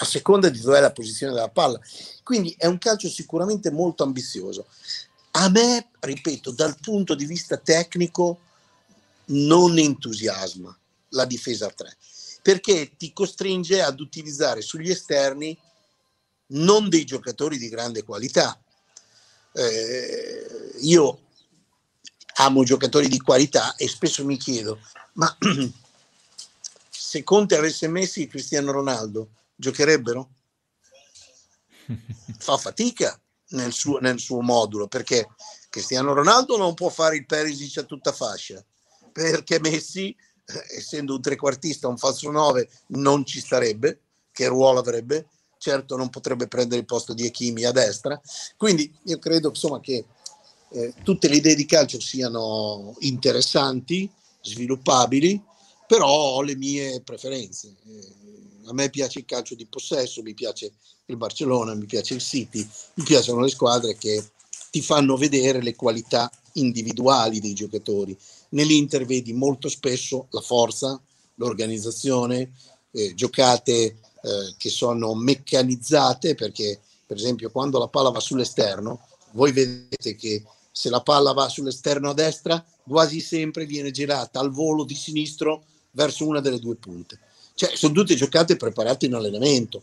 a 0.00 0.04
seconda 0.04 0.50
di 0.50 0.60
dove 0.60 0.76
è 0.76 0.80
la 0.82 0.92
posizione 0.92 1.32
della 1.32 1.48
palla. 1.48 1.80
Quindi 2.22 2.54
è 2.58 2.66
un 2.66 2.76
calcio 2.76 3.08
sicuramente 3.08 3.70
molto 3.70 4.02
ambizioso. 4.02 4.66
A 5.32 5.48
me, 5.50 5.90
ripeto, 6.00 6.52
dal 6.52 6.76
punto 6.80 7.14
di 7.14 7.26
vista 7.26 7.56
tecnico 7.56 8.40
non 9.26 9.78
entusiasma 9.78 10.76
la 11.10 11.24
difesa 11.24 11.66
a 11.66 11.70
3 11.70 11.96
perché 12.48 12.96
ti 12.96 13.12
costringe 13.12 13.82
ad 13.82 14.00
utilizzare 14.00 14.62
sugli 14.62 14.90
esterni 14.90 15.54
non 16.52 16.88
dei 16.88 17.04
giocatori 17.04 17.58
di 17.58 17.68
grande 17.68 18.04
qualità. 18.04 18.58
Eh, 19.52 20.72
io 20.80 21.26
amo 22.36 22.64
giocatori 22.64 23.08
di 23.08 23.20
qualità 23.20 23.74
e 23.76 23.86
spesso 23.86 24.24
mi 24.24 24.38
chiedo, 24.38 24.80
ma 25.14 25.36
se 26.88 27.22
Conte 27.22 27.56
avesse 27.56 27.86
messi 27.86 28.28
Cristiano 28.28 28.72
Ronaldo, 28.72 29.28
giocherebbero? 29.54 30.30
Fa 32.38 32.56
fatica 32.56 33.20
nel 33.50 33.72
suo, 33.72 33.98
nel 33.98 34.18
suo 34.18 34.40
modulo 34.40 34.88
perché 34.88 35.28
Cristiano 35.70 36.12
Ronaldo 36.12 36.56
non 36.56 36.74
può 36.74 36.88
fare 36.88 37.16
il 37.16 37.26
Perisic 37.26 37.78
a 37.78 37.82
tutta 37.82 38.12
fascia, 38.12 38.62
perché 39.12 39.60
Messi 39.60 40.14
essendo 40.76 41.16
un 41.16 41.20
trequartista, 41.20 41.88
un 41.88 41.98
falso 41.98 42.30
9, 42.30 42.68
non 42.88 43.24
ci 43.24 43.40
starebbe, 43.40 44.00
che 44.32 44.46
ruolo 44.46 44.78
avrebbe? 44.78 45.28
Certo 45.58 45.96
non 45.96 46.08
potrebbe 46.08 46.46
prendere 46.46 46.80
il 46.80 46.86
posto 46.86 47.12
di 47.12 47.26
Echimi 47.26 47.64
a 47.64 47.72
destra, 47.72 48.18
quindi 48.56 48.92
io 49.04 49.18
credo 49.18 49.48
insomma 49.48 49.80
che 49.80 50.06
eh, 50.70 50.94
tutte 51.02 51.28
le 51.28 51.36
idee 51.36 51.54
di 51.54 51.66
calcio 51.66 52.00
siano 52.00 52.94
interessanti, 53.00 54.10
sviluppabili, 54.40 55.42
però 55.86 56.08
ho 56.08 56.42
le 56.42 56.54
mie 56.54 57.00
preferenze. 57.02 57.74
Eh, 57.86 58.27
a 58.68 58.72
me 58.72 58.90
piace 58.90 59.20
il 59.20 59.24
calcio 59.24 59.54
di 59.54 59.66
possesso, 59.66 60.22
mi 60.22 60.34
piace 60.34 60.72
il 61.06 61.16
Barcellona, 61.16 61.74
mi 61.74 61.86
piace 61.86 62.14
il 62.14 62.20
City, 62.20 62.66
mi 62.94 63.04
piacciono 63.04 63.40
le 63.40 63.48
squadre 63.48 63.96
che 63.96 64.22
ti 64.70 64.82
fanno 64.82 65.16
vedere 65.16 65.62
le 65.62 65.74
qualità 65.74 66.30
individuali 66.52 67.40
dei 67.40 67.54
giocatori 67.54 68.16
Nell'Inter 68.50 69.04
vedi 69.04 69.32
molto 69.32 69.68
spesso 69.68 70.28
la 70.30 70.40
forza, 70.40 70.98
l'organizzazione, 71.34 72.52
eh, 72.92 73.14
giocate 73.14 73.74
eh, 73.84 73.96
che 74.56 74.70
sono 74.70 75.14
meccanizzate 75.14 76.34
perché 76.34 76.80
per 77.06 77.16
esempio 77.16 77.50
quando 77.50 77.78
la 77.78 77.88
palla 77.88 78.10
va 78.10 78.20
sull'esterno, 78.20 79.00
voi 79.32 79.52
vedete 79.52 80.14
che 80.14 80.44
se 80.70 80.88
la 80.90 81.02
palla 81.02 81.32
va 81.32 81.48
sull'esterno 81.48 82.10
a 82.10 82.14
destra, 82.14 82.64
quasi 82.86 83.20
sempre 83.20 83.66
viene 83.66 83.90
girata 83.90 84.40
al 84.40 84.50
volo 84.50 84.84
di 84.84 84.94
sinistro 84.94 85.64
verso 85.92 86.26
una 86.26 86.40
delle 86.40 86.58
due 86.58 86.76
punte. 86.76 87.18
Cioè, 87.58 87.74
sono 87.74 87.92
tutte 87.92 88.14
giocate 88.14 88.54
preparate 88.54 89.06
in 89.06 89.14
allenamento, 89.14 89.82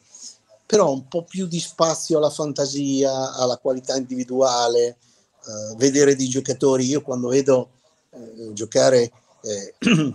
però 0.65 0.93
un 0.93 1.09
po' 1.09 1.25
più 1.25 1.45
di 1.45 1.59
spazio 1.59 2.19
alla 2.19 2.29
fantasia, 2.29 3.33
alla 3.33 3.57
qualità 3.57 3.97
individuale, 3.97 4.85
eh, 4.87 5.75
vedere 5.75 6.15
dei 6.15 6.29
giocatori. 6.29 6.85
Io 6.85 7.01
quando 7.01 7.27
vedo 7.27 7.71
eh, 8.11 8.53
giocare 8.53 9.11
eh, 9.41 9.73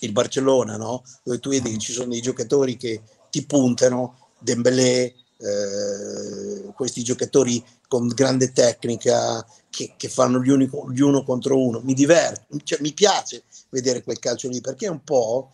il 0.00 0.10
Barcellona, 0.12 0.76
no? 0.76 1.04
dove 1.22 1.38
tu 1.38 1.50
vedi 1.50 1.70
che 1.70 1.78
ci 1.78 1.92
sono 1.92 2.08
dei 2.08 2.20
giocatori 2.20 2.76
che 2.76 3.02
ti 3.30 3.46
puntano, 3.46 4.30
Dembélé, 4.40 5.14
eh, 5.36 6.72
questi 6.74 7.04
giocatori 7.04 7.64
con 7.86 8.08
grande 8.08 8.50
tecnica 8.50 9.46
che, 9.70 9.94
che 9.96 10.08
fanno 10.08 10.42
gli, 10.42 10.50
unico, 10.50 10.90
gli, 10.90 11.02
uno 11.02 11.22
contro 11.22 11.56
uno. 11.56 11.78
Mi 11.84 11.94
diverte, 11.94 12.46
cioè, 12.64 12.80
mi 12.80 12.92
piace 12.92 13.44
vedere 13.68 14.02
quel 14.02 14.18
calcio 14.18 14.48
lì 14.48 14.60
perché 14.60 14.86
è 14.86 14.90
un 14.90 15.04
po' 15.04 15.52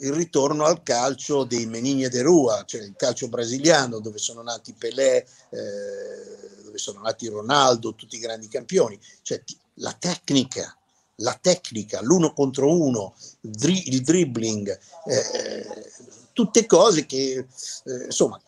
il 0.00 0.12
ritorno 0.12 0.64
al 0.64 0.82
calcio 0.82 1.44
dei 1.44 1.66
Menigna 1.66 2.08
de 2.08 2.22
Rua, 2.22 2.64
cioè 2.64 2.82
il 2.82 2.94
calcio 2.96 3.28
brasiliano 3.28 4.00
dove 4.00 4.18
sono 4.18 4.42
nati 4.42 4.72
Pelé, 4.72 5.26
eh, 5.50 6.62
dove 6.64 6.78
sono 6.78 7.00
nati 7.00 7.26
Ronaldo, 7.28 7.94
tutti 7.94 8.16
i 8.16 8.20
grandi 8.20 8.48
campioni. 8.48 8.98
Cioè, 9.22 9.42
la 9.74 9.94
tecnica, 9.98 10.76
la 11.16 11.36
tecnica, 11.40 12.00
l'uno 12.02 12.32
contro 12.32 12.70
uno, 12.70 13.14
dri- 13.40 13.88
il 13.88 14.02
dribbling, 14.02 14.78
eh, 15.06 15.90
tutte 16.32 16.66
cose 16.66 17.06
che 17.06 17.46
eh, 17.84 18.04
insomma 18.04 18.40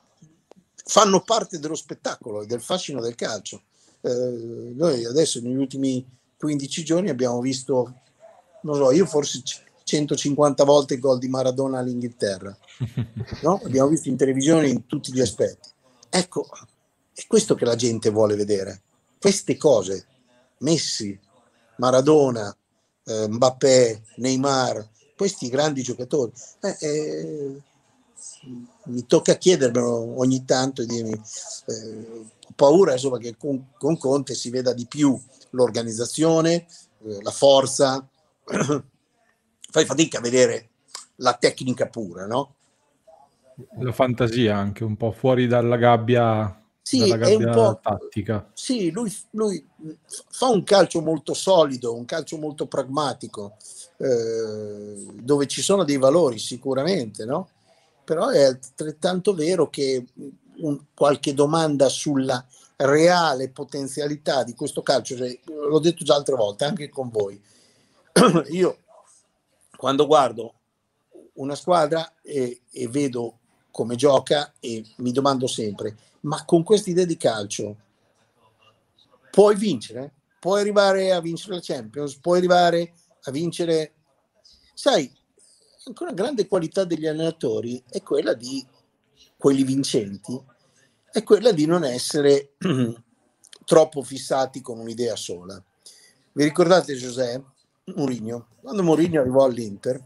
fanno 0.85 1.23
parte 1.23 1.59
dello 1.59 1.75
spettacolo 1.75 2.43
e 2.43 2.47
del 2.47 2.61
fascino 2.61 3.01
del 3.01 3.15
calcio. 3.15 3.63
Eh, 4.03 4.73
noi 4.75 5.05
adesso 5.05 5.41
negli 5.41 5.57
ultimi 5.57 6.05
15 6.37 6.85
giorni 6.85 7.11
abbiamo 7.11 7.41
visto, 7.41 7.95
non 8.63 8.77
so, 8.77 8.93
io 8.93 9.07
forse 9.07 9.43
150 9.91 10.65
volte 10.65 10.95
il 10.95 11.01
gol 11.01 11.19
di 11.19 11.29
Maradona 11.29 11.79
all'Inghilterra. 11.79 12.57
No? 13.43 13.61
Abbiamo 13.65 13.89
visto 13.89 14.09
in 14.09 14.17
televisione 14.17 14.69
in 14.69 14.87
tutti 14.87 15.13
gli 15.13 15.21
aspetti. 15.21 15.69
Ecco, 16.09 16.47
è 17.15 17.23
questo 17.27 17.55
che 17.55 17.65
la 17.65 17.77
gente 17.77 18.11
vuole 18.11 18.37
vedere. 18.37 18.83
Queste 19.19 19.57
cose 19.57 20.07
Messi, 20.59 21.19
Maradona, 21.77 22.55
eh, 23.05 23.29
Mbappé, 23.29 24.03
Neymar, 24.17 24.89
questi 25.17 25.49
grandi 25.49 25.83
giocatori. 25.83 26.33
Eh, 26.61 26.77
eh, 26.81 27.61
mi 28.85 29.07
tocca 29.07 29.37
chiedermelo 29.37 30.19
ogni 30.19 30.45
tanto 30.45 30.83
e 30.83 30.87
dirmi, 30.87 31.13
eh, 31.13 32.07
ho 32.47 32.53
paura 32.55 32.93
insomma, 32.93 33.19
che 33.19 33.37
con, 33.37 33.71
con, 33.79 33.97
Conte 33.99 34.35
si 34.35 34.51
veda 34.51 34.73
di 34.73 34.87
più 34.87 35.19
l'organizzazione, 35.51 36.55
eh, 36.55 37.23
la 37.23 37.31
forza, 37.31 38.07
fai 39.71 39.85
fatica 39.85 40.19
a 40.19 40.23
vedere 40.23 40.69
la 41.17 41.35
tecnica 41.35 41.87
pura, 41.87 42.27
no? 42.27 42.55
La 43.79 43.93
fantasia 43.93 44.57
anche, 44.57 44.85
un 44.85 44.97
po' 44.97 45.13
fuori 45.13 45.47
dalla 45.47 45.77
gabbia 45.77 46.61
sì, 46.83 47.09
è 47.09 47.35
un 47.37 47.51
po', 47.53 47.79
tattica. 47.81 48.51
Sì, 48.53 48.91
lui, 48.91 49.15
lui, 49.31 49.65
fa 50.31 50.49
un 50.49 50.65
calcio 50.65 51.01
molto 51.01 51.35
solido, 51.35 51.95
un 51.95 52.05
calcio 52.05 52.37
molto 52.37 52.67
pragmatico, 52.67 53.57
eh, 53.99 55.07
dove 55.23 55.47
ci 55.47 55.63
sono 55.63 55.85
dei 55.85 55.99
valori 55.99 56.39
sicuramente, 56.39 57.25
no? 57.25 57.49
Però 58.03 58.29
è 58.29 58.43
altrettanto 58.43 59.35
vero 59.35 59.69
che 59.69 60.05
un, 60.63 60.81
qualche 60.93 61.33
domanda 61.33 61.89
sulla 61.89 62.45
reale 62.77 63.51
potenzialità 63.51 64.43
di 64.43 64.55
questo 64.55 64.83
calcio, 64.83 65.17
cioè, 65.17 65.39
l'ho 65.45 65.79
detto 65.79 66.03
già 66.03 66.17
altre 66.17 66.35
volte, 66.35 66.65
anche 66.65 66.89
con 66.89 67.09
voi. 67.11 67.41
Io 68.51 68.79
quando 69.81 70.07
guardo 70.07 70.55
una 71.37 71.55
squadra 71.55 72.17
e, 72.21 72.61
e 72.71 72.87
vedo 72.89 73.39
come 73.71 73.97
gioca 73.97 74.53
e 74.61 74.85
mi 74.97 75.11
domando 75.11 75.47
sempre, 75.47 75.97
ma 76.21 76.45
con 76.45 76.63
questa 76.63 76.91
idea 76.91 77.07
di 77.07 77.17
calcio 77.17 77.77
puoi 79.31 79.57
vincere? 79.57 80.13
Puoi 80.39 80.61
arrivare 80.61 81.13
a 81.13 81.21
vincere 81.23 81.55
la 81.55 81.61
Champions? 81.63 82.17
Puoi 82.17 82.37
arrivare 82.37 82.93
a 83.23 83.31
vincere... 83.31 83.95
Sai, 84.75 85.11
anche 85.87 86.03
una 86.03 86.13
grande 86.13 86.47
qualità 86.47 86.85
degli 86.85 87.07
allenatori 87.07 87.83
è 87.89 88.03
quella 88.03 88.35
di 88.35 88.63
quelli 89.35 89.63
vincenti, 89.63 90.39
è 91.11 91.23
quella 91.23 91.53
di 91.53 91.65
non 91.65 91.85
essere 91.85 92.53
troppo 93.65 94.03
fissati 94.03 94.61
con 94.61 94.79
un'idea 94.79 95.17
sola. 95.17 95.63
Vi 96.33 96.45
ricordate 96.45 96.93
José 96.97 97.43
Mourinho? 97.97 98.47
Quando 98.61 98.83
Mourinho 98.83 99.21
arrivò 99.21 99.45
all'Inter, 99.45 100.03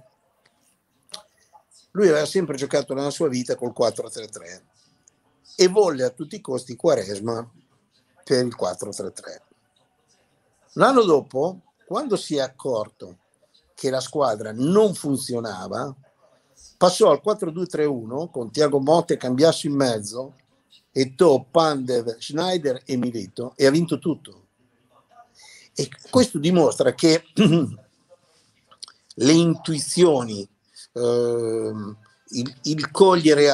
lui 1.92 2.08
aveva 2.08 2.26
sempre 2.26 2.56
giocato 2.56 2.94
nella 2.94 3.10
sua 3.10 3.28
vita 3.28 3.54
col 3.54 3.72
4-3-3 3.76 4.62
e 5.56 5.68
volle 5.68 6.02
a 6.02 6.10
tutti 6.10 6.36
i 6.36 6.40
costi 6.40 6.76
Quaresma 6.76 7.48
per 8.24 8.44
il 8.44 8.56
4-3-3. 8.58 9.40
L'anno 10.72 11.02
dopo, 11.02 11.60
quando 11.86 12.16
si 12.16 12.36
è 12.36 12.40
accorto 12.40 13.18
che 13.74 13.90
la 13.90 14.00
squadra 14.00 14.52
non 14.52 14.94
funzionava, 14.94 15.94
passò 16.76 17.10
al 17.10 17.22
4-2-3-1 17.24 18.30
con 18.30 18.50
Tiago 18.50 18.80
Motte 18.80 19.16
cambiasse 19.16 19.68
in 19.68 19.74
mezzo 19.74 20.34
e 20.90 21.14
To, 21.14 21.46
Pandev, 21.50 22.18
Schneider 22.18 22.82
e 22.84 22.96
Milito 22.96 23.52
e 23.56 23.66
ha 23.66 23.70
vinto 23.70 23.98
tutto. 23.98 24.43
E 25.74 25.88
questo 26.10 26.38
dimostra 26.38 26.94
che 26.94 27.24
le 29.14 29.32
intuizioni, 29.32 30.48
eh, 30.92 31.72
il, 32.28 32.56
il, 32.62 32.90
cogliere 32.90 33.50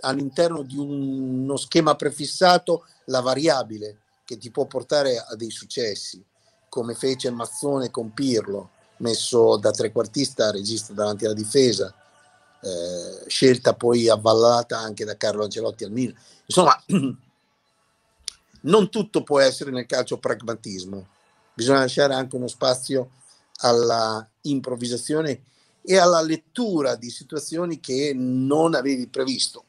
all'interno 0.00 0.62
di 0.62 0.76
uno 0.76 1.56
schema 1.56 1.94
prefissato 1.94 2.84
la 3.06 3.20
variabile 3.20 4.00
che 4.24 4.36
ti 4.36 4.50
può 4.50 4.66
portare 4.66 5.18
a 5.18 5.34
dei 5.36 5.50
successi, 5.50 6.22
come 6.68 6.94
fece 6.94 7.30
Mazzone 7.30 7.90
con 7.90 8.12
Pirlo, 8.12 8.70
messo 8.98 9.56
da 9.56 9.70
trequartista 9.70 10.48
a 10.48 10.50
regista 10.50 10.92
davanti 10.92 11.24
alla 11.24 11.34
difesa, 11.34 11.94
eh, 12.60 13.24
scelta 13.26 13.74
poi 13.74 14.08
avvallata 14.08 14.78
anche 14.78 15.04
da 15.04 15.16
Carlo 15.16 15.44
Ancelotti 15.44 15.84
al 15.84 15.92
Milan. 15.92 16.16
Insomma, 16.44 16.76
non 18.62 18.90
tutto 18.90 19.22
può 19.22 19.40
essere 19.40 19.70
nel 19.70 19.86
calcio 19.86 20.18
pragmatismo, 20.18 21.06
bisogna 21.58 21.80
lasciare 21.80 22.14
anche 22.14 22.36
uno 22.36 22.46
spazio 22.46 23.10
alla 23.62 24.24
improvvisazione 24.42 25.42
e 25.82 25.98
alla 25.98 26.22
lettura 26.22 26.94
di 26.94 27.10
situazioni 27.10 27.80
che 27.80 28.12
non 28.14 28.76
avevi 28.76 29.08
previsto, 29.08 29.64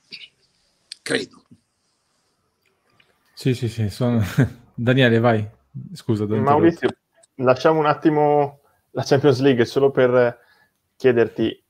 credo. 1.01 1.45
Sì, 3.33 3.55
sì, 3.55 3.67
sì. 3.69 3.89
Sono... 3.89 4.21
Daniele, 4.75 5.17
vai. 5.17 5.49
Scusa. 5.93 6.27
Maurizio, 6.27 6.89
lasciamo 7.35 7.79
un 7.79 7.87
attimo 7.87 8.59
la 8.91 9.03
Champions 9.03 9.39
League 9.39 9.65
solo 9.65 9.89
per 9.89 10.37
chiederti, 10.95 11.63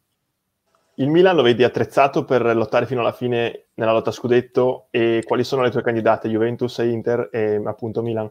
il 0.96 1.08
Milan 1.08 1.38
lo 1.38 1.44
vedi 1.44 1.64
attrezzato 1.64 2.26
per 2.26 2.44
lottare 2.58 2.86
fino 2.86 3.00
alla 3.00 3.14
fine 3.14 3.68
nella 3.76 3.94
lotta 3.94 4.12
scudetto 4.12 4.88
e 4.90 5.24
quali 5.26 5.46
sono 5.46 5.62
le 5.62 5.72
tue 5.72 5.82
candidate, 5.82 6.28
Juventus 6.28 6.80
e 6.80 6.90
Inter 6.90 7.30
e 7.32 7.62
appunto 7.64 8.02
Milan? 8.02 8.30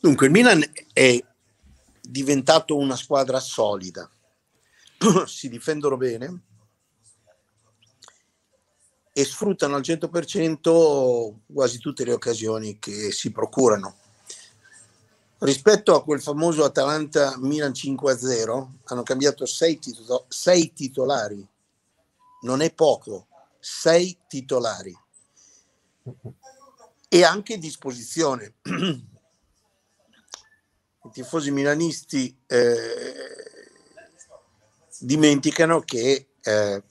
Dunque, 0.00 0.26
il 0.26 0.32
Milan 0.32 0.64
è 0.92 1.20
diventato 2.00 2.76
una 2.76 2.94
squadra 2.94 3.40
solida, 3.40 4.08
si 5.26 5.48
difendono 5.48 5.96
bene 5.96 6.42
e 9.12 9.24
sfruttano 9.24 9.74
al 9.74 9.82
100% 9.82 11.34
quasi 11.52 11.78
tutte 11.78 12.04
le 12.04 12.12
occasioni 12.12 12.78
che 12.78 13.10
si 13.10 13.32
procurano. 13.32 13.96
Rispetto 15.38 15.96
a 15.96 16.04
quel 16.04 16.22
famoso 16.22 16.62
Atalanta 16.62 17.36
Milan 17.38 17.72
5-0 17.72 18.68
hanno 18.84 19.02
cambiato 19.02 19.46
sei, 19.46 19.80
titolo- 19.80 20.26
sei 20.28 20.72
titolari, 20.72 21.44
non 22.42 22.60
è 22.60 22.72
poco, 22.72 23.26
sei 23.58 24.16
titolari 24.28 24.96
e 27.08 27.24
anche 27.24 27.58
disposizione. 27.58 28.54
I 31.08 31.10
tifosi 31.10 31.50
milanisti 31.50 32.36
eh, 32.46 32.70
dimenticano 34.98 35.80
che 35.80 36.28
eh, 36.42 36.82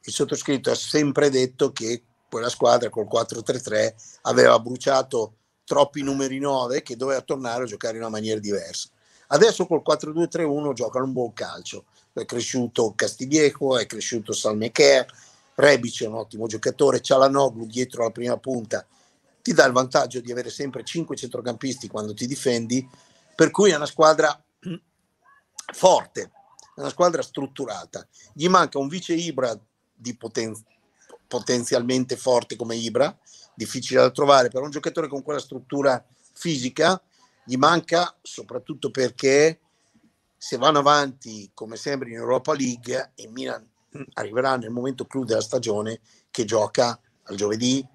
il 0.00 0.12
sottoscritto 0.12 0.70
ha 0.70 0.74
sempre 0.74 1.28
detto 1.28 1.70
che 1.72 2.02
quella 2.30 2.48
squadra 2.48 2.88
col 2.88 3.08
4-3-3 3.12 3.94
aveva 4.22 4.58
bruciato 4.58 5.34
troppi 5.64 6.00
numeri 6.00 6.38
9 6.38 6.80
che 6.80 6.96
doveva 6.96 7.20
tornare 7.20 7.64
a 7.64 7.66
giocare 7.66 7.96
in 7.96 8.00
una 8.00 8.10
maniera 8.10 8.40
diversa. 8.40 8.88
Adesso 9.28 9.66
col 9.66 9.82
4-2-3-1 9.86 10.72
giocano 10.72 11.04
un 11.04 11.12
buon 11.12 11.34
calcio. 11.34 11.84
È 12.10 12.24
cresciuto 12.24 12.94
Castiglieco, 12.96 13.76
è 13.76 13.84
cresciuto 13.84 14.32
Salmecher, 14.32 15.06
Rebic 15.56 16.04
è 16.04 16.06
un 16.06 16.14
ottimo 16.14 16.46
giocatore, 16.46 17.02
Cialanoglu 17.02 17.66
dietro 17.66 18.04
la 18.04 18.10
prima 18.10 18.38
punta 18.38 18.86
ti 19.46 19.52
dà 19.52 19.64
il 19.64 19.72
vantaggio 19.72 20.18
di 20.18 20.32
avere 20.32 20.50
sempre 20.50 20.82
5 20.82 21.14
centrocampisti 21.14 21.86
quando 21.86 22.12
ti 22.14 22.26
difendi, 22.26 22.84
per 23.36 23.52
cui 23.52 23.70
è 23.70 23.76
una 23.76 23.86
squadra 23.86 24.36
forte, 25.72 26.32
è 26.74 26.80
una 26.80 26.88
squadra 26.88 27.22
strutturata. 27.22 28.04
Gli 28.32 28.48
manca 28.48 28.80
un 28.80 28.88
vice 28.88 29.14
Ibra 29.14 29.56
di 29.94 30.16
poten- 30.16 30.60
potenzialmente 31.28 32.16
forte 32.16 32.56
come 32.56 32.74
Ibra, 32.74 33.16
difficile 33.54 34.00
da 34.00 34.10
trovare 34.10 34.48
per 34.48 34.62
un 34.62 34.70
giocatore 34.70 35.06
con 35.06 35.22
quella 35.22 35.38
struttura 35.38 36.04
fisica, 36.32 37.00
gli 37.44 37.56
manca 37.56 38.16
soprattutto 38.22 38.90
perché 38.90 39.60
se 40.36 40.56
vanno 40.56 40.80
avanti 40.80 41.52
come 41.54 41.76
sempre 41.76 42.08
in 42.08 42.16
Europa 42.16 42.52
League 42.52 43.12
e 43.14 43.28
Milan 43.28 43.64
arriverà 44.14 44.56
nel 44.56 44.70
momento 44.70 45.06
clou 45.06 45.22
della 45.22 45.40
stagione 45.40 46.00
che 46.32 46.44
gioca 46.44 46.98
al 47.22 47.36
giovedì, 47.36 47.86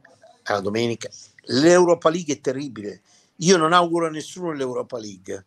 alla 0.43 0.61
domenica 0.61 1.09
l'Europa 1.45 2.09
League 2.09 2.35
è 2.35 2.39
terribile. 2.39 3.01
Io 3.37 3.57
non 3.57 3.73
auguro 3.73 4.07
a 4.07 4.09
nessuno 4.09 4.51
l'Europa 4.51 4.97
League, 4.99 5.45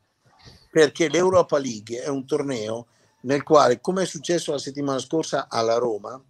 perché 0.70 1.08
l'Europa 1.08 1.58
League 1.58 2.02
è 2.02 2.08
un 2.08 2.26
torneo 2.26 2.86
nel 3.20 3.42
quale, 3.42 3.80
come 3.80 4.02
è 4.02 4.06
successo 4.06 4.52
la 4.52 4.58
settimana 4.58 4.98
scorsa 4.98 5.48
alla 5.48 5.76
Roma, 5.78 6.20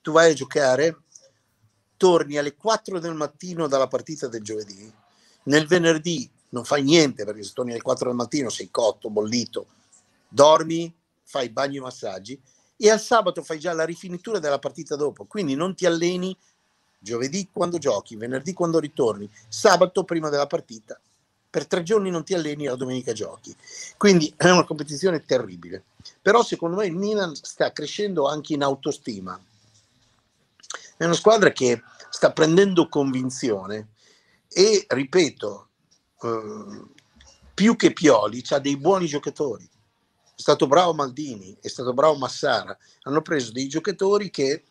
tu 0.00 0.12
vai 0.12 0.32
a 0.32 0.34
giocare, 0.34 1.02
torni 1.96 2.36
alle 2.36 2.56
4 2.56 2.98
del 2.98 3.14
mattino 3.14 3.68
dalla 3.68 3.86
partita 3.86 4.26
del 4.26 4.42
giovedì, 4.42 4.92
nel 5.44 5.66
venerdì 5.66 6.28
non 6.50 6.64
fai 6.64 6.82
niente 6.82 7.24
perché 7.24 7.42
se 7.42 7.52
torni 7.54 7.70
alle 7.72 7.82
4 7.82 8.08
del 8.08 8.16
mattino 8.16 8.50
sei 8.50 8.70
cotto, 8.70 9.08
bollito, 9.08 9.66
dormi, 10.28 10.92
fai 11.22 11.48
bagni 11.48 11.78
e 11.78 11.80
massaggi 11.80 12.40
e 12.76 12.90
al 12.90 13.00
sabato 13.00 13.42
fai 13.42 13.58
già 13.58 13.72
la 13.72 13.84
rifinitura 13.84 14.38
della 14.38 14.58
partita 14.58 14.96
dopo, 14.96 15.24
quindi 15.24 15.54
non 15.54 15.74
ti 15.74 15.86
alleni 15.86 16.36
giovedì 17.02 17.48
quando 17.52 17.78
giochi, 17.78 18.16
venerdì 18.16 18.52
quando 18.52 18.78
ritorni, 18.78 19.28
sabato 19.48 20.04
prima 20.04 20.28
della 20.28 20.46
partita. 20.46 20.98
Per 21.50 21.66
tre 21.66 21.82
giorni 21.82 22.08
non 22.08 22.24
ti 22.24 22.32
alleni, 22.32 22.64
la 22.64 22.76
domenica 22.76 23.12
giochi. 23.12 23.54
Quindi 23.98 24.32
è 24.36 24.48
una 24.48 24.64
competizione 24.64 25.24
terribile. 25.24 25.84
Però 26.22 26.42
secondo 26.42 26.76
me 26.76 26.86
il 26.86 26.96
Milan 26.96 27.34
sta 27.34 27.72
crescendo 27.72 28.26
anche 28.26 28.54
in 28.54 28.62
autostima. 28.62 29.38
È 30.96 31.04
una 31.04 31.14
squadra 31.14 31.50
che 31.50 31.82
sta 32.08 32.32
prendendo 32.32 32.88
convinzione 32.88 33.88
e, 34.48 34.86
ripeto, 34.88 35.68
eh, 36.22 36.82
più 37.52 37.76
che 37.76 37.92
Pioli, 37.92 38.42
ha 38.50 38.58
dei 38.58 38.76
buoni 38.76 39.06
giocatori. 39.06 39.64
È 39.64 40.40
stato 40.40 40.66
bravo 40.66 40.94
Maldini, 40.94 41.56
è 41.60 41.68
stato 41.68 41.92
bravo 41.92 42.16
Massara. 42.16 42.76
Hanno 43.02 43.20
preso 43.20 43.52
dei 43.52 43.68
giocatori 43.68 44.30
che 44.30 44.64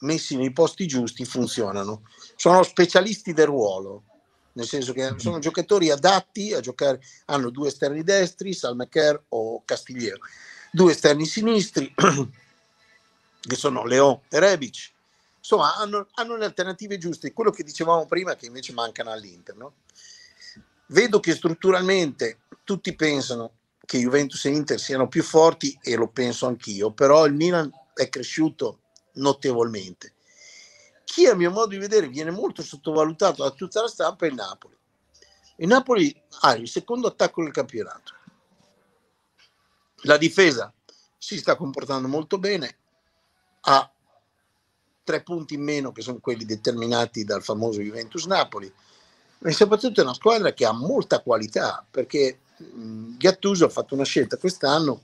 messi 0.00 0.36
nei 0.36 0.52
posti 0.52 0.86
giusti 0.86 1.24
funzionano. 1.24 2.02
Sono 2.36 2.62
specialisti 2.62 3.32
del 3.32 3.46
ruolo, 3.46 4.04
nel 4.52 4.66
senso 4.66 4.92
che 4.92 5.14
sono 5.18 5.38
giocatori 5.38 5.90
adatti 5.90 6.52
a 6.52 6.60
giocare, 6.60 7.00
hanno 7.26 7.50
due 7.50 7.68
esterni 7.68 8.02
destri, 8.02 8.52
Salmacher 8.52 9.22
o 9.28 9.62
Castigliero, 9.64 10.18
due 10.70 10.92
esterni 10.92 11.26
sinistri, 11.26 11.94
che 13.40 13.56
sono 13.56 13.84
Leon 13.84 14.20
e 14.28 14.38
Rebic. 14.38 14.92
Insomma, 15.38 15.76
hanno, 15.76 16.08
hanno, 16.14 16.36
le 16.36 16.44
alternative 16.44 16.98
giuste, 16.98 17.32
quello 17.32 17.50
che 17.50 17.62
dicevamo 17.62 18.06
prima 18.06 18.34
che 18.34 18.46
invece 18.46 18.72
mancano 18.72 19.10
all'Inter. 19.10 19.56
No? 19.56 19.74
Vedo 20.86 21.20
che 21.20 21.34
strutturalmente 21.34 22.40
tutti 22.64 22.94
pensano 22.94 23.52
che 23.86 23.98
Juventus 23.98 24.44
e 24.44 24.50
Inter 24.50 24.78
siano 24.78 25.08
più 25.08 25.22
forti 25.22 25.78
e 25.80 25.96
lo 25.96 26.08
penso 26.08 26.46
anch'io, 26.46 26.90
però 26.90 27.24
il 27.24 27.32
Milan 27.32 27.70
è 27.94 28.08
cresciuto 28.10 28.80
notevolmente. 29.18 30.14
Chi 31.04 31.26
a 31.26 31.34
mio 31.34 31.50
modo 31.50 31.68
di 31.68 31.78
vedere 31.78 32.08
viene 32.08 32.30
molto 32.30 32.62
sottovalutato 32.62 33.42
da 33.42 33.50
tutta 33.50 33.80
la 33.80 33.88
stampa 33.88 34.26
è 34.26 34.28
il 34.28 34.34
Napoli. 34.34 34.76
Il 35.56 35.68
Napoli 35.68 36.14
ha 36.40 36.54
il 36.54 36.68
secondo 36.68 37.08
attacco 37.08 37.42
del 37.42 37.52
campionato. 37.52 38.14
La 40.02 40.16
difesa 40.16 40.72
si 41.16 41.38
sta 41.38 41.56
comportando 41.56 42.06
molto 42.06 42.38
bene, 42.38 42.76
ha 43.62 43.92
tre 45.02 45.22
punti 45.22 45.54
in 45.54 45.62
meno 45.62 45.90
che 45.90 46.02
sono 46.02 46.18
quelli 46.20 46.44
determinati 46.44 47.24
dal 47.24 47.42
famoso 47.42 47.80
Juventus 47.80 48.26
Napoli 48.26 48.70
e 49.40 49.52
soprattutto 49.52 50.00
è 50.00 50.04
una 50.04 50.14
squadra 50.14 50.52
che 50.52 50.66
ha 50.66 50.72
molta 50.72 51.22
qualità 51.22 51.84
perché 51.90 52.40
Gattuso 52.58 53.64
ha 53.64 53.70
fatto 53.70 53.94
una 53.94 54.04
scelta 54.04 54.36
quest'anno 54.36 55.02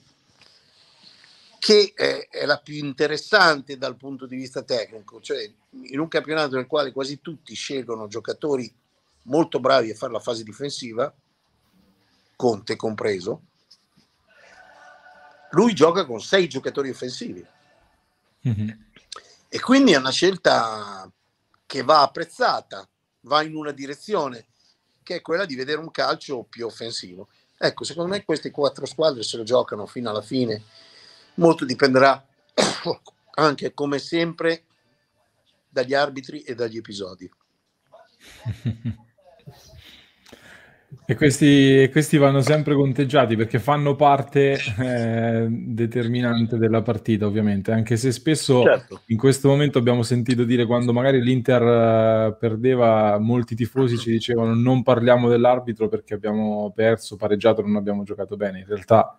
che 1.65 1.95
è, 1.95 2.29
è, 2.29 2.45
la 2.45 2.59
più 2.59 2.75
interessante 2.75 3.79
dal 3.79 3.97
punto 3.97 4.27
di 4.27 4.37
vista 4.37 4.61
tecnico, 4.61 5.19
cioè 5.23 5.51
in 5.85 5.99
un 5.99 6.09
campionato 6.09 6.57
nel 6.57 6.67
quale 6.67 6.93
quasi 6.93 7.23
tutti 7.23 7.55
scelgono 7.55 8.07
giocatori 8.07 8.71
molto 9.23 9.61
bravi 9.61 9.91
a 9.91 9.95
fare 9.95 10.13
la 10.13 10.21
fase 10.21 10.43
difensiva, 10.43 11.11
Conte 12.37 12.77
compreso, 12.77 13.41
lui 15.53 15.73
gioca 15.73 16.05
con 16.05 16.21
sei 16.21 16.49
giocatori 16.49 16.91
offensivi. 16.91 17.43
Mm-hmm. 18.47 18.69
E 19.49 19.61
quindi 19.61 19.93
è 19.93 19.97
una 19.97 20.11
scelta 20.11 21.11
che 21.65 21.83
va 21.83 22.03
apprezzata, 22.03 22.87
va 23.21 23.41
in 23.41 23.55
una 23.55 23.71
direzione 23.71 24.49
che 25.03 25.15
è 25.15 25.23
quella 25.23 25.47
di 25.47 25.55
vedere 25.55 25.81
un 25.81 25.91
calcio 25.91 26.43
più 26.43 26.67
offensivo. 26.67 27.29
Ecco, 27.57 27.85
secondo 27.85 28.11
me 28.11 28.23
queste 28.23 28.51
quattro 28.51 28.85
squadre 28.85 29.23
se 29.23 29.39
lo 29.39 29.45
giocano 29.45 29.87
fino 29.87 30.11
alla 30.11 30.21
fine 30.21 30.63
molto 31.35 31.65
dipenderà 31.65 32.25
anche 33.35 33.75
come 33.75 33.99
sempre 33.99 34.65
dagli 35.69 35.95
arbitri 35.95 36.43
e 36.43 36.55
dagli 36.55 36.77
episodi. 36.77 37.31
E 41.07 41.17
questi, 41.17 41.87
questi, 41.93 42.17
vanno 42.17 42.41
sempre 42.41 42.75
conteggiati 42.75 43.37
perché 43.37 43.59
fanno 43.59 43.95
parte 43.95 44.57
eh, 44.79 45.47
determinante 45.51 46.57
della 46.57 46.81
partita, 46.81 47.27
ovviamente, 47.27 47.73
anche 47.73 47.99
se 47.99 48.11
spesso 48.11 48.63
certo. 48.63 49.03
in 49.09 49.19
questo 49.19 49.49
momento 49.49 49.77
abbiamo 49.77 50.03
sentito 50.03 50.45
dire 50.45 50.65
quando 50.65 50.95
magari 50.95 51.21
l'Inter 51.21 51.63
uh, 52.31 52.39
perdeva, 52.39 53.19
molti 53.19 53.55
tifosi 53.55 53.99
ci 53.99 54.11
dicevano 54.11 54.55
non 54.55 54.83
parliamo 54.83 55.29
dell'arbitro 55.29 55.89
perché 55.89 56.15
abbiamo 56.15 56.73
perso, 56.75 57.17
pareggiato, 57.17 57.61
non 57.61 57.77
abbiamo 57.77 58.03
giocato 58.05 58.37
bene. 58.37 58.61
In 58.61 58.67
realtà 58.67 59.19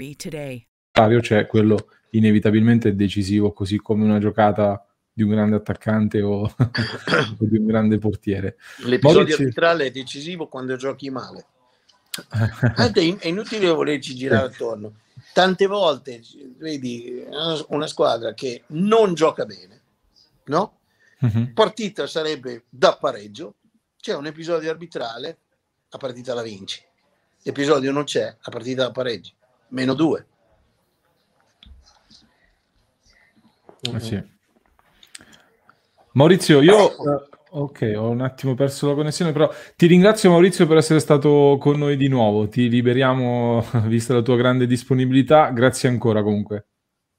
today. 0.15 0.67
C'è 1.21 1.47
quello 1.47 1.87
inevitabilmente 2.11 2.95
decisivo, 2.95 3.53
così 3.53 3.77
come 3.77 4.03
una 4.03 4.19
giocata 4.19 4.85
di 5.13 5.23
un 5.23 5.29
grande 5.29 5.57
attaccante 5.57 6.21
o, 6.21 6.41
o 6.43 7.35
di 7.39 7.57
un 7.57 7.65
grande 7.65 7.97
portiere. 7.97 8.57
L'episodio 8.79 9.19
Maurizio... 9.19 9.43
arbitrale 9.43 9.85
è 9.85 9.91
decisivo 9.91 10.47
quando 10.47 10.75
giochi 10.75 11.09
male. 11.09 11.45
è 13.19 13.27
inutile 13.27 13.69
volerci 13.69 14.15
girare 14.15 14.47
attorno. 14.47 14.99
Tante 15.33 15.65
volte 15.67 16.21
vedi 16.57 17.23
una 17.69 17.87
squadra 17.87 18.33
che 18.33 18.63
non 18.67 19.13
gioca 19.13 19.45
bene, 19.45 19.81
no? 20.45 20.79
Uh-huh. 21.19 21.53
Partita 21.53 22.07
sarebbe 22.07 22.65
da 22.67 22.97
pareggio, 22.97 23.55
c'è 23.97 24.15
un 24.15 24.25
episodio 24.25 24.71
arbitrale, 24.71 25.37
la 25.89 25.97
partita 25.97 26.33
la 26.33 26.41
vinci. 26.41 26.81
L'episodio 27.43 27.91
non 27.91 28.03
c'è, 28.03 28.25
la 28.25 28.51
partita 28.51 28.83
la 28.83 28.91
pareggi 28.91 29.33
meno 29.71 29.93
2. 29.93 30.25
Eh 33.93 33.99
sì. 33.99 34.23
Maurizio, 36.13 36.61
io 36.61 36.93
uh, 36.97 37.61
ok, 37.61 37.93
ho 37.95 38.09
un 38.09 38.21
attimo 38.21 38.53
perso 38.53 38.87
la 38.87 38.95
connessione, 38.95 39.31
però 39.31 39.51
ti 39.75 39.87
ringrazio 39.87 40.29
Maurizio 40.29 40.67
per 40.67 40.77
essere 40.77 40.99
stato 40.99 41.57
con 41.59 41.77
noi 41.79 41.97
di 41.97 42.07
nuovo. 42.07 42.47
Ti 42.47 42.69
liberiamo, 42.69 43.65
vista 43.87 44.13
la 44.13 44.21
tua 44.21 44.35
grande 44.35 44.67
disponibilità. 44.67 45.49
Grazie 45.49 45.89
ancora 45.89 46.21
comunque. 46.21 46.65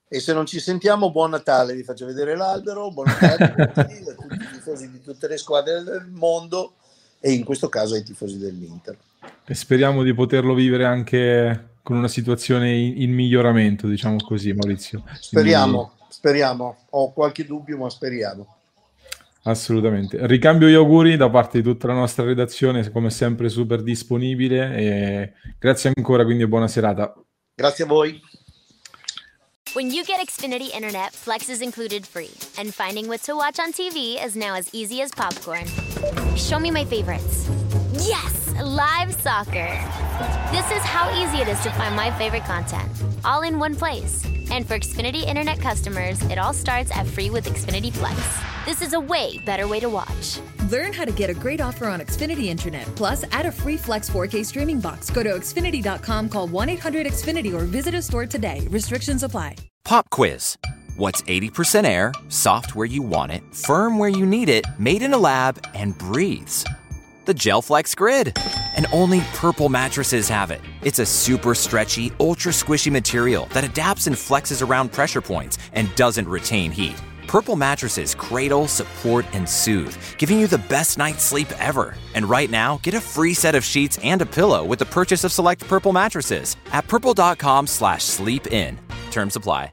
E 0.08 0.20
se 0.20 0.34
non 0.34 0.44
ci 0.44 0.60
sentiamo, 0.60 1.10
buon 1.10 1.30
Natale, 1.30 1.74
vi 1.74 1.82
faccio 1.82 2.04
vedere 2.04 2.36
l'albero, 2.36 2.90
buon 2.90 3.06
Natale 3.06 3.44
a 3.44 3.66
tutti, 3.66 3.80
a 3.80 4.14
tutti 4.14 4.34
i 4.34 4.48
tifosi 4.52 4.90
di 4.90 5.00
tutte 5.00 5.26
le 5.26 5.38
squadre 5.38 5.82
del 5.82 6.06
mondo 6.10 6.74
e 7.18 7.32
in 7.32 7.44
questo 7.44 7.70
caso 7.70 7.94
ai 7.94 8.02
tifosi 8.02 8.36
dell'Inter. 8.36 8.94
E 9.46 9.54
speriamo 9.54 10.02
di 10.02 10.12
poterlo 10.12 10.52
vivere 10.52 10.84
anche 10.84 11.71
con 11.82 11.96
una 11.96 12.08
situazione 12.08 12.72
in, 12.72 13.02
in 13.02 13.12
miglioramento, 13.12 13.86
diciamo 13.86 14.16
così, 14.16 14.52
Maurizio. 14.52 15.02
Speriamo, 15.18 15.84
Quindi... 15.86 16.04
speriamo. 16.08 16.76
Ho 16.90 17.12
qualche 17.12 17.44
dubbio, 17.44 17.76
ma 17.76 17.90
speriamo. 17.90 18.56
Assolutamente. 19.44 20.24
Ricambio 20.26 20.68
gli 20.68 20.74
auguri 20.74 21.16
da 21.16 21.28
parte 21.28 21.58
di 21.58 21.64
tutta 21.64 21.88
la 21.88 21.94
nostra 21.94 22.24
redazione, 22.24 22.88
come 22.90 23.10
sempre 23.10 23.48
super 23.48 23.82
disponibile 23.82 24.76
e 24.76 25.32
grazie 25.58 25.92
ancora, 25.94 26.24
quindi 26.24 26.46
buona 26.46 26.68
serata. 26.68 27.12
Grazie 27.54 27.84
a 27.84 27.86
voi. 27.88 28.20
When 29.74 29.90
you 29.90 30.04
get 30.04 30.20
Xfinity 30.24 30.70
Internet, 30.74 31.12
Flex 31.12 31.48
is 31.48 31.60
included 31.60 32.06
free, 32.06 32.30
and 32.58 32.72
finding 32.72 33.06
what 33.06 33.22
to 33.22 33.34
watch 33.34 33.58
on 33.58 33.72
TV 33.72 34.22
is 34.22 34.36
now 34.36 34.54
as 34.54 34.68
easy 34.72 35.00
as 35.00 35.10
popcorn. 35.10 35.64
Show 36.36 36.60
me 36.60 36.70
my 36.70 36.84
favorites. 36.84 37.48
Yes! 37.94 38.41
Live 38.60 39.14
soccer. 39.14 39.68
This 40.50 40.70
is 40.70 40.82
how 40.82 41.10
easy 41.22 41.38
it 41.38 41.48
is 41.48 41.60
to 41.60 41.70
find 41.70 41.96
my 41.96 42.10
favorite 42.18 42.44
content, 42.44 42.90
all 43.24 43.42
in 43.42 43.58
one 43.58 43.74
place. 43.74 44.24
And 44.50 44.66
for 44.66 44.78
Xfinity 44.78 45.24
Internet 45.24 45.60
customers, 45.60 46.20
it 46.24 46.38
all 46.38 46.52
starts 46.52 46.90
at 46.94 47.06
free 47.06 47.30
with 47.30 47.46
Xfinity 47.46 47.92
Flex. 47.92 48.18
This 48.64 48.82
is 48.82 48.92
a 48.92 49.00
way 49.00 49.38
better 49.46 49.66
way 49.66 49.80
to 49.80 49.88
watch. 49.88 50.38
Learn 50.70 50.92
how 50.92 51.04
to 51.04 51.12
get 51.12 51.30
a 51.30 51.34
great 51.34 51.60
offer 51.60 51.86
on 51.86 52.00
Xfinity 52.00 52.46
Internet. 52.46 52.84
Plus, 52.96 53.24
add 53.32 53.46
a 53.46 53.52
free 53.52 53.76
Flex 53.76 54.10
4K 54.10 54.44
streaming 54.44 54.80
box. 54.80 55.10
Go 55.10 55.22
to 55.22 55.30
Xfinity.com, 55.30 56.28
call 56.28 56.46
1 56.46 56.68
800 56.68 57.06
Xfinity, 57.06 57.54
or 57.54 57.64
visit 57.64 57.94
a 57.94 58.02
store 58.02 58.26
today. 58.26 58.66
Restrictions 58.70 59.22
apply. 59.22 59.56
Pop 59.84 60.08
quiz. 60.10 60.56
What's 60.96 61.22
80% 61.22 61.86
air, 61.86 62.12
soft 62.28 62.76
where 62.76 62.86
you 62.86 63.02
want 63.02 63.32
it, 63.32 63.42
firm 63.54 63.98
where 63.98 64.10
you 64.10 64.26
need 64.26 64.48
it, 64.48 64.66
made 64.78 65.02
in 65.02 65.14
a 65.14 65.18
lab, 65.18 65.64
and 65.74 65.96
breathes? 65.96 66.64
The 67.24 67.34
GelFlex 67.34 67.96
Grid. 67.96 68.36
And 68.76 68.86
only 68.92 69.20
Purple 69.32 69.68
mattresses 69.68 70.28
have 70.28 70.50
it. 70.50 70.60
It's 70.82 70.98
a 70.98 71.06
super 71.06 71.54
stretchy, 71.54 72.12
ultra 72.20 72.52
squishy 72.52 72.92
material 72.92 73.46
that 73.52 73.64
adapts 73.64 74.06
and 74.06 74.16
flexes 74.16 74.66
around 74.66 74.92
pressure 74.92 75.20
points 75.20 75.58
and 75.72 75.94
doesn't 75.94 76.28
retain 76.28 76.70
heat. 76.70 77.00
Purple 77.26 77.56
mattresses 77.56 78.14
cradle, 78.14 78.68
support, 78.68 79.24
and 79.32 79.48
soothe, 79.48 79.96
giving 80.18 80.38
you 80.38 80.46
the 80.46 80.64
best 80.68 80.98
night's 80.98 81.24
sleep 81.24 81.48
ever. 81.58 81.96
And 82.14 82.28
right 82.28 82.50
now, 82.50 82.78
get 82.82 82.94
a 82.94 83.00
free 83.00 83.34
set 83.34 83.54
of 83.54 83.64
sheets 83.64 83.98
and 84.02 84.20
a 84.20 84.26
pillow 84.26 84.64
with 84.64 84.78
the 84.78 84.86
purchase 84.86 85.24
of 85.24 85.32
select 85.32 85.66
Purple 85.66 85.92
mattresses 85.92 86.56
at 86.72 86.86
purple.com 86.88 87.66
slash 87.66 88.04
sleep 88.04 88.48
in. 88.48 88.78
Terms 89.10 89.36
apply. 89.36 89.72